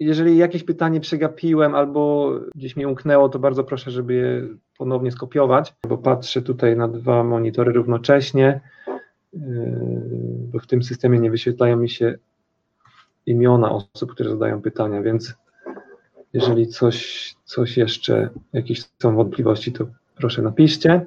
Jeżeli 0.00 0.36
jakieś 0.36 0.64
pytanie 0.64 1.00
przegapiłem 1.00 1.74
albo 1.74 2.32
gdzieś 2.54 2.76
mi 2.76 2.86
umknęło, 2.86 3.28
to 3.28 3.38
bardzo 3.38 3.64
proszę, 3.64 3.90
żeby 3.90 4.14
je 4.14 4.48
ponownie 4.78 5.10
skopiować, 5.10 5.74
bo 5.88 5.98
patrzę 5.98 6.42
tutaj 6.42 6.76
na 6.76 6.88
dwa 6.88 7.24
monitory 7.24 7.72
równocześnie. 7.72 8.60
Yy, 9.32 9.40
bo 10.52 10.58
w 10.58 10.66
tym 10.66 10.82
systemie 10.82 11.18
nie 11.18 11.30
wyświetlają 11.30 11.76
mi 11.76 11.88
się 11.88 12.14
imiona 13.26 13.70
osób, 13.70 14.12
które 14.12 14.30
zadają 14.30 14.62
pytania, 14.62 15.02
więc 15.02 15.34
jeżeli 16.32 16.66
coś, 16.66 17.34
coś 17.44 17.76
jeszcze, 17.76 18.28
jakieś 18.52 18.84
są 19.02 19.16
wątpliwości, 19.16 19.72
to 19.72 19.86
proszę 20.16 20.42
napiszcie. 20.42 21.06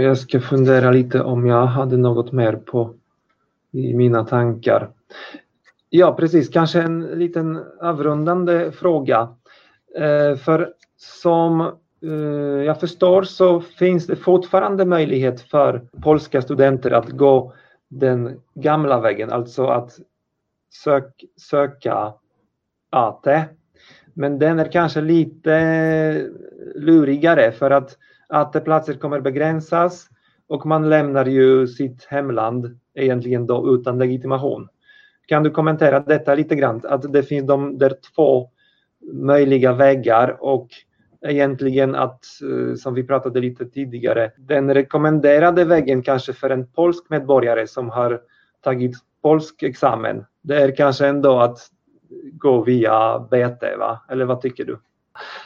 Jag 0.00 0.18
ska 0.18 0.40
fundera 0.40 0.90
lite 0.90 1.22
om 1.22 1.46
jag 1.46 1.66
hade 1.66 1.96
något 1.96 2.32
mer 2.32 2.52
på 2.52 2.94
i 3.72 3.94
mina 3.94 4.24
tankar. 4.24 4.90
Ja, 5.90 6.14
precis. 6.14 6.48
Kanske 6.48 6.82
en 6.82 7.00
liten 7.00 7.64
avrundande 7.80 8.72
fråga. 8.72 9.28
Eh, 9.98 10.36
för 10.36 10.72
som 10.96 11.60
eh, 12.02 12.64
jag 12.66 12.80
förstår 12.80 13.22
så 13.22 13.60
finns 13.60 14.06
det 14.06 14.16
fortfarande 14.16 14.84
möjlighet 14.84 15.40
för 15.40 15.82
polska 16.02 16.42
studenter 16.42 16.90
att 16.90 17.08
gå 17.08 17.52
den 17.88 18.40
gamla 18.54 19.00
vägen, 19.00 19.30
alltså 19.30 19.66
att 19.66 19.98
sök, 20.70 21.24
söka 21.36 22.12
AT. 22.90 23.26
Men 24.14 24.38
den 24.38 24.58
är 24.58 24.72
kanske 24.72 25.00
lite 25.00 26.30
lurigare 26.74 27.52
för 27.52 27.70
att 27.70 27.98
att 28.34 28.64
platser 28.64 28.94
kommer 28.94 29.20
begränsas 29.20 30.06
och 30.48 30.66
man 30.66 30.88
lämnar 30.88 31.26
ju 31.26 31.66
sitt 31.66 32.04
hemland 32.04 32.78
egentligen 32.94 33.46
då 33.46 33.74
utan 33.74 33.98
legitimation. 33.98 34.68
Kan 35.26 35.42
du 35.42 35.50
kommentera 35.50 36.00
detta 36.00 36.34
lite 36.34 36.54
grann? 36.54 36.80
Att 36.84 37.12
det 37.12 37.22
finns 37.22 37.46
de 37.46 37.78
där 37.78 37.94
två 38.14 38.50
möjliga 39.12 39.72
vägar 39.72 40.36
och 40.40 40.68
egentligen 41.26 41.94
att, 41.94 42.24
eh, 42.42 42.74
som 42.74 42.94
vi 42.94 43.04
pratade 43.04 43.40
lite 43.40 43.66
tidigare, 43.66 44.32
den 44.36 44.74
rekommenderade 44.74 45.64
vägen 45.64 46.02
kanske 46.02 46.32
för 46.32 46.50
en 46.50 46.66
polsk 46.66 47.10
medborgare 47.10 47.66
som 47.66 47.90
har 47.90 48.20
tagit 48.60 48.96
polsk 49.22 49.62
examen, 49.62 50.24
det 50.42 50.62
är 50.62 50.76
kanske 50.76 51.06
ändå 51.06 51.38
att 51.38 51.58
gå 52.32 52.62
via 52.62 53.18
BT, 53.18 53.76
va? 53.78 54.00
Eller 54.10 54.24
vad 54.24 54.40
tycker 54.40 54.64
du? 54.64 54.78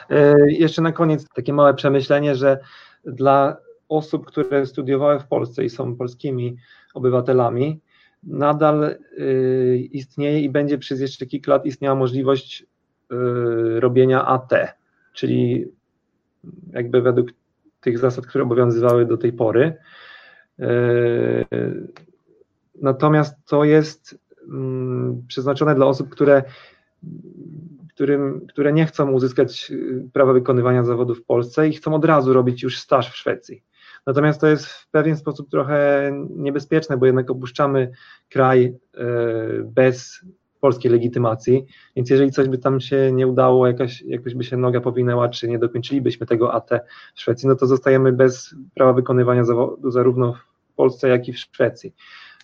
E, 0.09 0.35
jeszcze 0.51 0.81
na 0.81 0.91
koniec 0.91 1.29
takie 1.35 1.53
małe 1.53 1.73
przemyślenie, 1.73 2.35
że 2.35 2.59
dla 3.03 3.57
osób, 3.89 4.25
które 4.25 4.65
studiowały 4.65 5.19
w 5.19 5.27
Polsce 5.27 5.65
i 5.65 5.69
są 5.69 5.95
polskimi 5.95 6.57
obywatelami, 6.93 7.79
nadal 8.23 8.83
y, 8.83 9.87
istnieje 9.91 10.41
i 10.41 10.49
będzie 10.49 10.77
przez 10.77 10.99
jeszcze 10.99 11.25
kilka 11.25 11.51
lat 11.51 11.65
istniała 11.65 11.95
możliwość 11.95 12.63
y, 12.63 13.79
robienia 13.79 14.25
AT, 14.25 14.49
czyli 15.13 15.71
jakby 16.71 17.01
według 17.01 17.29
tych 17.81 17.99
zasad, 17.99 18.25
które 18.25 18.43
obowiązywały 18.43 19.05
do 19.05 19.17
tej 19.17 19.33
pory. 19.33 19.77
Natomiast 22.81 23.35
to 23.45 23.63
jest 23.63 24.19
mm, 24.47 25.23
przeznaczone 25.27 25.75
dla 25.75 25.85
osób, 25.85 26.09
które, 26.09 26.43
którym, 27.99 28.47
które 28.47 28.73
nie 28.73 28.85
chcą 28.85 29.11
uzyskać 29.11 29.71
prawa 30.13 30.33
wykonywania 30.33 30.83
zawodu 30.83 31.15
w 31.15 31.23
Polsce 31.23 31.67
i 31.67 31.73
chcą 31.73 31.93
od 31.95 32.05
razu 32.05 32.33
robić 32.33 32.63
już 32.63 32.79
staż 32.79 33.11
w 33.11 33.15
Szwecji. 33.15 33.63
Natomiast 34.07 34.41
to 34.41 34.47
jest 34.47 34.65
w 34.65 34.89
pewien 34.89 35.17
sposób 35.17 35.49
trochę 35.49 36.11
niebezpieczne, 36.29 36.97
bo 36.97 37.05
jednak 37.05 37.31
opuszczamy 37.31 37.91
kraj 38.29 38.63
e, 38.65 39.05
bez 39.63 40.25
polskiej 40.59 40.91
legitymacji, 40.91 41.65
więc 41.95 42.09
jeżeli 42.09 42.31
coś 42.31 42.47
by 42.47 42.57
tam 42.57 42.79
się 42.79 43.11
nie 43.11 43.27
udało, 43.27 43.67
jakaś, 43.67 44.01
jakoś 44.01 44.35
by 44.35 44.43
się 44.43 44.57
noga 44.57 44.81
powinęła, 44.81 45.29
czy 45.29 45.47
nie 45.47 45.59
dokończylibyśmy 45.59 46.27
tego 46.27 46.53
AT 46.53 46.69
w 47.15 47.21
Szwecji, 47.21 47.47
no 47.47 47.55
to 47.55 47.67
zostajemy 47.67 48.13
bez 48.13 48.55
prawa 48.75 48.93
wykonywania 48.93 49.43
zawodu 49.43 49.91
zarówno 49.91 50.33
w 50.71 50.75
Polsce, 50.75 51.09
jak 51.09 51.27
i 51.27 51.33
w 51.33 51.39
Szwecji. 51.39 51.93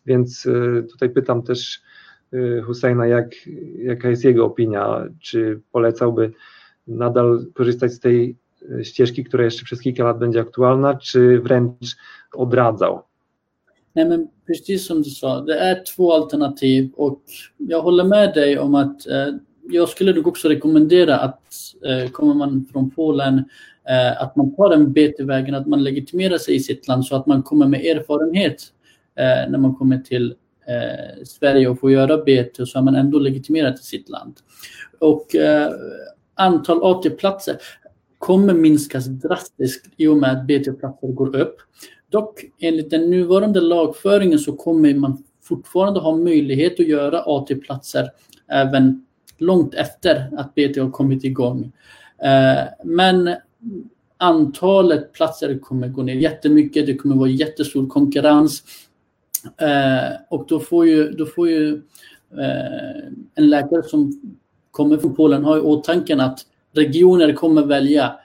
Więc 0.05 0.45
e, 0.45 0.83
tutaj 0.83 1.09
pytam 1.09 1.43
też 1.43 1.81
Husseina, 2.65 3.07
jak, 3.07 3.31
jaka 3.77 4.09
jest 4.09 4.23
jego 4.23 4.45
opinia, 4.45 5.07
czy 5.21 5.61
polecałby 5.71 6.31
nadal 6.87 7.45
korzystać 7.53 7.93
z 7.93 7.99
tej 7.99 8.35
ścieżki, 8.83 9.23
która 9.23 9.43
jeszcze 9.43 9.65
przez 9.65 9.81
kilka 9.81 10.03
lat 10.03 10.19
będzie 10.19 10.41
aktualna, 10.41 10.95
czy 10.95 11.39
wręcz 11.39 11.95
odradzał? 12.33 13.01
Nej 13.95 14.05
men 14.05 14.27
precis 14.45 14.85
som 14.85 15.01
du 15.01 15.09
sa, 15.09 15.41
det 15.41 15.59
är 15.59 15.75
två 15.75 16.13
alternativ 16.13 16.93
och 16.93 17.23
jag 17.57 17.81
håller 17.81 18.03
med 18.03 18.33
dig 18.33 18.59
om 18.59 18.75
att 18.75 19.07
eh, 19.07 19.27
jag 19.69 19.89
skulle 19.89 20.13
nog 20.13 20.27
också 20.27 20.49
rekommendera 20.49 21.17
att 21.17 21.43
eh, 21.85 22.11
kommer 22.11 22.33
man 22.33 22.65
från 22.71 22.91
Polen 22.91 23.37
eh, 23.89 24.21
att 24.21 24.35
man 24.35 24.55
tar 24.55 24.69
den 24.69 24.93
BT-vägen, 24.93 25.55
att 25.55 25.67
man 25.67 25.83
legitimerar 25.83 26.37
sig 26.37 26.55
i 26.55 26.59
sitt 26.59 26.87
land 26.87 27.05
så 27.05 27.15
att 27.15 27.25
man 27.25 27.43
kommer 27.43 27.67
med 27.67 27.85
erfarenhet 27.85 28.63
eh, 29.15 29.51
när 29.51 29.57
man 29.57 29.75
kommer 29.75 29.97
till 29.97 30.35
eh, 30.67 31.23
Sverige 31.25 31.67
och 31.67 31.79
får 31.79 31.91
göra 31.91 32.17
BT 32.17 32.65
så 32.65 32.77
är 32.77 32.81
man 32.81 32.95
ändå 32.95 33.19
legitimerad 33.19 33.73
i 33.73 33.83
sitt 33.83 34.09
land. 34.09 34.35
Och 34.99 35.35
eh, 35.35 35.71
antal 36.35 36.79
AT-platser, 36.83 37.57
kommer 38.17 38.53
minskas 38.53 39.05
drastiskt 39.05 39.85
i 39.97 40.07
och 40.07 40.17
med 40.17 40.31
att 40.31 40.47
BT-platser 40.47 41.07
går 41.07 41.35
upp. 41.35 41.57
Dock 42.09 42.45
enligt 42.59 42.89
den 42.89 43.09
nuvarande 43.09 43.61
lagföringen 43.61 44.39
så 44.39 44.53
kommer 44.53 44.93
man 44.93 45.23
fortfarande 45.43 45.99
ha 45.99 46.17
möjlighet 46.17 46.79
att 46.79 46.87
göra 46.87 47.21
AT-platser 47.25 48.09
även 48.47 49.05
långt 49.37 49.73
efter 49.73 50.29
att 50.37 50.55
BT 50.55 50.81
har 50.81 50.91
kommit 50.91 51.23
igång. 51.23 51.71
Eh, 52.23 52.63
men 52.83 53.35
antalet 54.17 55.13
platser 55.13 55.59
kommer 55.59 55.87
gå 55.87 56.03
ner 56.03 56.15
jättemycket. 56.15 56.85
Det 56.85 56.95
kommer 56.95 57.15
vara 57.15 57.29
jättestor 57.29 57.87
konkurrens. 57.87 58.63
Eh, 59.57 60.17
och 60.29 60.45
då 60.47 60.59
får 60.59 60.87
ju, 60.87 61.11
då 61.11 61.25
får 61.25 61.49
ju 61.49 61.81
eh, 62.37 63.07
en 63.35 63.49
läkare 63.49 63.83
som 63.83 64.11
kommer 64.71 64.97
från 64.97 65.15
Polen 65.15 65.43
ha 65.43 65.57
i 65.57 65.59
åtanke 65.59 66.21
att 66.21 66.39
regioner 66.73 67.33
kommer 67.33 67.65
välja 67.65 68.15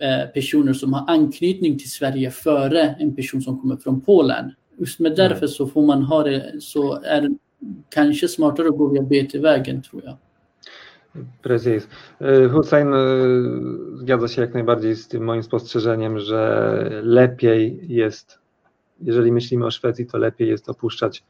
eh, 0.00 0.30
personer 0.34 0.72
som 0.72 0.92
har 0.92 1.10
anknytning 1.10 1.78
till 1.78 1.90
Sverige 1.90 2.30
före 2.30 2.96
en 2.98 3.16
person 3.16 3.42
som 3.42 3.60
kommer 3.60 3.76
från 3.76 4.00
Polen. 4.00 4.54
Just 4.78 5.00
med 5.00 5.16
därför 5.16 5.46
så 5.46 5.66
får 5.66 5.82
man 5.82 6.02
ha 6.02 6.22
det, 6.22 6.52
så 6.60 7.02
är 7.02 7.22
det 7.22 7.36
kanske 7.88 8.28
smartare 8.28 8.68
att 8.68 8.78
gå 8.78 8.88
via 8.88 9.02
BT-vägen 9.02 9.82
tror 9.82 10.02
jag. 10.04 10.16
Precis. 11.42 11.88
E, 12.18 12.48
Hussein 12.48 12.94
e, 12.94 12.98
zgadza 13.94 14.28
się 14.28 14.40
jak 14.40 14.54
najbardziej 14.54 14.96
z 14.96 15.08
tym 15.08 15.24
moim 15.24 15.42
spostrzeżeniem, 15.42 16.18
że 16.18 16.90
lepiej 17.02 17.78
jest, 17.88 18.38
jeżeli 19.00 19.32
myślimy 19.32 19.66
o 19.66 19.70
Szwecji, 19.70 20.06
to 20.06 20.18
lepiej 20.18 20.48
jest 20.48 20.68
opuszczać 20.68 21.24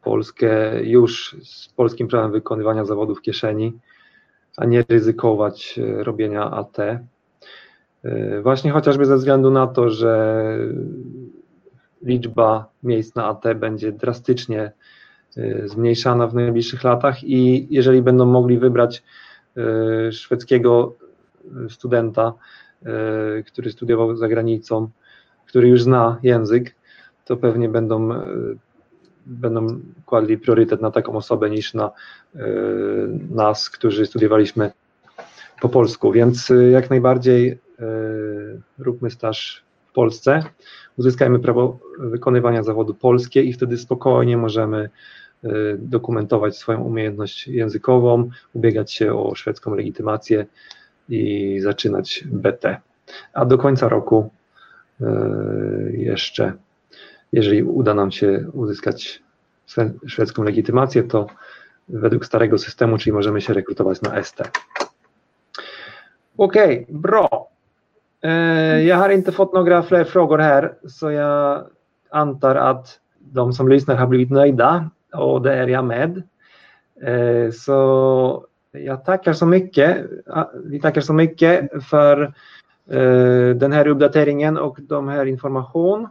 Polskę 0.00 0.82
już 0.84 1.36
z 1.42 1.68
polskim 1.68 2.08
prawem 2.08 2.32
wykonywania 2.32 2.84
zawodów 2.84 3.18
w 3.18 3.22
kieszeni, 3.22 3.72
a 4.56 4.64
nie 4.64 4.84
ryzykować 4.88 5.78
e, 5.78 6.04
robienia 6.04 6.50
AT. 6.50 6.78
E, 6.78 7.00
właśnie 8.42 8.70
chociażby 8.70 9.06
ze 9.06 9.16
względu 9.16 9.50
na 9.50 9.66
to, 9.66 9.90
że 9.90 10.56
liczba 12.02 12.68
miejsc 12.82 13.14
na 13.14 13.26
AT 13.26 13.44
będzie 13.56 13.92
drastycznie 13.92 14.72
e, 15.36 15.68
zmniejszana 15.68 16.26
w 16.26 16.34
najbliższych 16.34 16.84
latach 16.84 17.24
i 17.24 17.66
jeżeli 17.70 18.02
będą 18.02 18.26
mogli 18.26 18.58
wybrać 18.58 19.02
szwedzkiego 20.10 20.94
studenta, 21.68 22.32
który 23.46 23.72
studiował 23.72 24.16
za 24.16 24.28
granicą, 24.28 24.88
który 25.46 25.68
już 25.68 25.82
zna 25.82 26.18
język, 26.22 26.74
to 27.32 27.36
pewnie 27.36 27.68
będą 27.68 28.08
będą 29.26 29.80
kładli 30.06 30.38
priorytet 30.38 30.80
na 30.80 30.90
taką 30.90 31.16
osobę 31.16 31.50
niż 31.50 31.74
na 31.74 31.90
e, 32.34 32.40
nas, 33.30 33.70
którzy 33.70 34.06
studiowaliśmy 34.06 34.70
po 35.60 35.68
polsku. 35.68 36.12
Więc 36.12 36.50
e, 36.50 36.70
jak 36.70 36.90
najbardziej 36.90 37.48
e, 37.50 37.58
róbmy 38.78 39.10
staż 39.10 39.64
w 39.86 39.92
Polsce, 39.92 40.42
uzyskajmy 40.96 41.38
prawo 41.38 41.78
wykonywania 41.98 42.62
zawodu 42.62 42.94
polskie 42.94 43.42
i 43.42 43.52
wtedy 43.52 43.78
spokojnie 43.78 44.36
możemy 44.36 44.90
dokumentować 45.78 46.56
swoją 46.56 46.80
umiejętność 46.80 47.48
językową, 47.48 48.30
ubiegać 48.52 48.92
się 48.92 49.14
o 49.14 49.34
szwedzką 49.34 49.74
legitymację 49.74 50.46
i 51.08 51.60
zaczynać 51.60 52.24
BT. 52.26 52.80
A 53.32 53.44
do 53.44 53.58
końca 53.58 53.88
roku 53.88 54.30
jeszcze 55.92 56.52
jeżeli 57.32 57.62
uda 57.62 57.94
nam 57.94 58.10
się 58.10 58.44
uzyskać 58.52 59.22
szwedzką 60.06 60.42
legitymację, 60.42 61.02
to 61.02 61.26
według 61.88 62.26
starego 62.26 62.58
systemu, 62.58 62.98
czyli 62.98 63.12
możemy 63.12 63.40
się 63.40 63.54
rekrutować 63.54 64.02
na 64.02 64.22
ST. 64.22 64.40
Okej, 66.36 66.82
okay, 66.82 66.86
bra. 66.88 67.28
Eh, 68.24 68.86
jag 68.86 68.96
har 68.96 69.10
inte 69.10 69.32
fått 69.32 69.52
några 69.52 69.82
fler 69.82 70.04
frågor 70.04 70.38
här, 70.38 70.74
så 70.86 71.10
jag 71.10 71.64
antar 72.10 72.56
att 72.56 72.98
de 73.18 73.52
som 73.52 73.68
lyssnar 73.68 73.96
har 73.96 74.06
blivit 74.06 74.30
nöjda 74.30 74.90
och 75.12 75.42
det 75.42 75.54
är 75.54 75.68
jag 75.68 75.84
med. 75.84 76.22
Eh, 77.02 77.50
så 77.50 78.46
jag 78.72 79.04
tackar 79.04 79.32
så 79.32 79.46
mycket. 79.46 80.06
Vi 80.64 80.80
tackar 80.80 81.00
så 81.00 81.12
mycket 81.12 81.84
för 81.84 82.22
eh, 82.90 83.56
den 83.56 83.72
här 83.72 83.86
uppdateringen 83.86 84.56
och 84.56 84.78
de 84.80 85.08
här 85.08 85.26
information. 85.26 86.08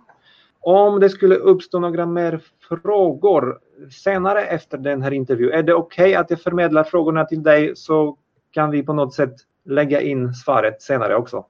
Om 0.62 1.00
det 1.00 1.10
skulle 1.10 1.36
uppstå 1.36 1.80
några 1.80 2.06
mer 2.06 2.42
frågor 2.84 3.60
senare 3.92 4.42
efter 4.46 4.78
den 4.78 5.02
här 5.02 5.12
intervjun, 5.12 5.52
är 5.52 5.64
det 5.64 5.74
okej 5.74 6.04
okay 6.04 6.16
att 6.16 6.30
jag 6.30 6.42
förmedlar 6.42 6.84
frågorna 6.84 7.26
till 7.26 7.44
dig 7.44 7.76
så 7.76 8.18
kan 8.52 8.72
vi 8.72 8.84
på 8.84 8.94
något 8.94 9.14
sätt 9.14 9.34
lägga 9.66 10.02
in 10.02 10.34
svaret 10.34 10.82
senare 10.82 11.16
också? 11.16 11.46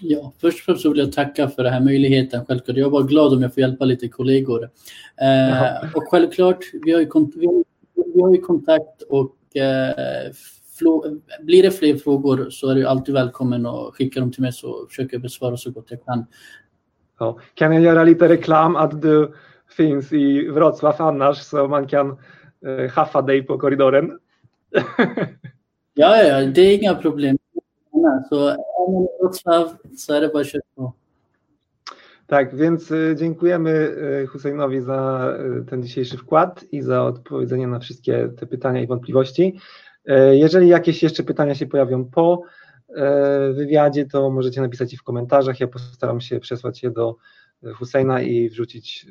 Ja, 0.00 0.32
först 0.40 0.58
och 0.58 0.64
främst 0.64 0.86
vill 0.86 0.98
jag 0.98 1.12
tacka 1.12 1.48
för 1.48 1.62
den 1.62 1.72
här 1.72 1.80
möjligheten. 1.80 2.46
Självklart. 2.46 2.76
Jag 2.76 2.90
var 2.90 3.02
glad 3.02 3.32
om 3.32 3.42
jag 3.42 3.54
får 3.54 3.60
hjälpa 3.60 3.84
lite 3.84 4.08
kollegor. 4.08 4.70
Eh, 5.20 5.94
och 5.94 6.04
självklart, 6.10 6.58
vi 6.84 6.92
har, 6.92 7.00
ju, 7.00 7.08
vi 8.14 8.22
har 8.22 8.34
ju 8.34 8.40
kontakt 8.40 9.02
och 9.02 9.56
eh, 9.56 10.32
blir 11.40 11.62
det 11.62 11.70
fler 11.70 11.96
frågor 11.96 12.50
så 12.50 12.68
är 12.68 12.74
du 12.74 12.86
alltid 12.86 13.14
välkommen 13.14 13.66
att 13.66 13.94
skicka 13.94 14.20
dem 14.20 14.32
till 14.32 14.42
mig 14.42 14.52
så 14.52 14.86
försöker 14.88 15.14
jag 15.14 15.22
besvara 15.22 15.56
så 15.56 15.70
gott 15.70 15.86
jag 15.90 16.04
kan. 16.04 16.26
Ja. 17.18 17.38
Kan 17.54 17.72
jag 17.72 17.82
göra 17.82 18.04
lite 18.04 18.28
reklam 18.28 18.76
att 18.76 19.02
du 19.02 19.32
finns 19.76 20.12
i 20.12 20.48
Wrocław 20.48 20.94
annars 20.98 21.38
så 21.38 21.68
man 21.68 21.86
kan 21.86 22.18
eh, 22.66 22.90
haffa 22.90 23.22
dig 23.22 23.42
på 23.42 23.58
korridoren? 23.58 24.18
ja, 25.94 26.22
ja, 26.22 26.46
det 26.46 26.60
är 26.60 26.74
inga 26.74 26.94
problem. 26.94 27.38
Så 28.28 28.48
är 28.48 28.56
man 28.92 29.02
i 29.02 29.08
Wrocław 29.20 29.76
så 29.96 30.14
är 30.14 30.20
det 30.20 30.28
bara 30.28 30.40
att 30.40 30.46
köra 30.46 30.62
på. 30.76 30.94
Tak, 32.26 32.54
więc 32.54 32.92
e, 32.92 33.16
dziękujemy 33.16 33.70
e, 33.70 34.26
Husseinowi 34.26 34.80
za 34.80 35.30
e, 35.38 35.64
ten 35.70 35.82
dzisiejszy 35.82 36.16
wkład 36.16 36.64
i 36.72 36.82
za 36.82 37.02
odpowiedzenie 37.02 37.66
na 37.66 37.80
wszystkie 37.80 38.28
te 38.28 38.46
pytania 38.46 38.80
i 38.80 38.86
wątpliwości. 38.86 39.58
Jeżeli 40.32 40.68
jakieś 40.68 41.02
jeszcze 41.02 41.22
pytania 41.22 41.54
się 41.54 41.66
pojawią 41.66 42.04
po 42.04 42.42
wywiadzie, 43.52 44.06
to 44.06 44.30
możecie 44.30 44.60
napisać 44.60 44.92
je 44.92 44.98
w 44.98 45.02
komentarzach. 45.02 45.60
Ja 45.60 45.66
postaram 45.68 46.20
się 46.20 46.40
przesłać 46.40 46.82
je 46.82 46.90
do 46.90 47.16
Husseina 47.74 48.22
i 48.22 48.48
wrzucić 48.48 49.06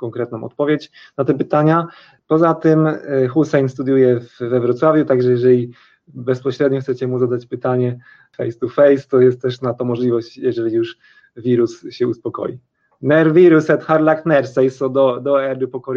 konkretną 0.00 0.44
odpowiedź 0.44 0.90
na 1.16 1.24
te 1.24 1.34
pytania. 1.34 1.86
Poza 2.26 2.54
tym 2.54 2.88
Hussein 3.30 3.68
studiuje 3.68 4.20
we 4.40 4.60
Wrocławiu, 4.60 5.04
także 5.04 5.30
jeżeli 5.30 5.72
bezpośrednio 6.08 6.80
chcecie 6.80 7.06
mu 7.06 7.18
zadać 7.18 7.46
pytanie 7.46 7.98
face 8.36 8.58
to 8.58 8.68
face, 8.68 9.08
to 9.08 9.20
jest 9.20 9.42
też 9.42 9.60
na 9.60 9.74
to 9.74 9.84
możliwość, 9.84 10.38
jeżeli 10.38 10.74
już 10.74 10.98
wirus 11.36 11.84
się 11.90 12.08
uspokoi. 12.08 12.58
När 13.02 13.32
viruset 13.32 13.82
har 13.82 14.00
lagt 14.00 14.26
ner 14.26 14.46
sig 14.46 14.70
så 14.70 14.88
då, 14.88 15.20
då 15.20 15.36
är 15.36 15.54
du 15.54 15.68
på 15.68 15.94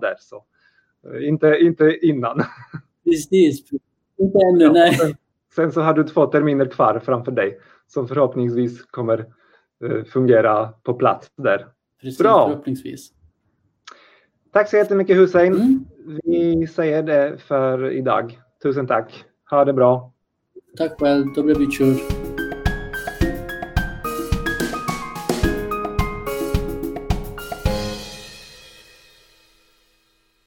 där. 0.00 0.16
Så. 0.18 0.44
Inte, 1.20 1.58
inte 1.60 1.96
innan. 2.02 2.42
Precis, 3.04 3.72
inte 4.18 4.38
ännu, 4.52 4.72
nej. 4.72 4.98
Sen, 5.54 5.72
så 5.72 5.80
har 5.80 5.94
du 5.94 6.04
två 6.04 6.26
terminer 6.26 6.66
kvar 6.66 6.98
framför 7.04 7.32
dig 7.32 7.58
som 7.86 8.08
förhoppningsvis 8.08 8.82
kommer 8.82 9.26
uh, 9.84 10.04
fungera 10.04 10.68
på 10.82 10.94
plats 10.94 11.30
där. 11.36 11.66
Precis, 12.00 12.18
Bra! 12.18 12.48
Förhoppningsvis. 12.48 13.12
Tack 14.52 14.68
så 14.68 14.76
jättemycket 14.76 15.16
Hussein. 15.16 15.54
Mm. 15.54 15.84
Vi 16.24 16.66
säger 16.66 17.02
det 17.02 17.38
för 17.38 17.90
idag. 17.90 18.40
Tusen 18.62 18.86
tack. 18.86 19.24
Ha 19.50 19.64
det 19.64 19.72
bra. 19.72 20.12
Tack 20.76 21.00
själv. 21.00 21.34
Dobry 21.34 21.54
wieczór. 21.54 22.29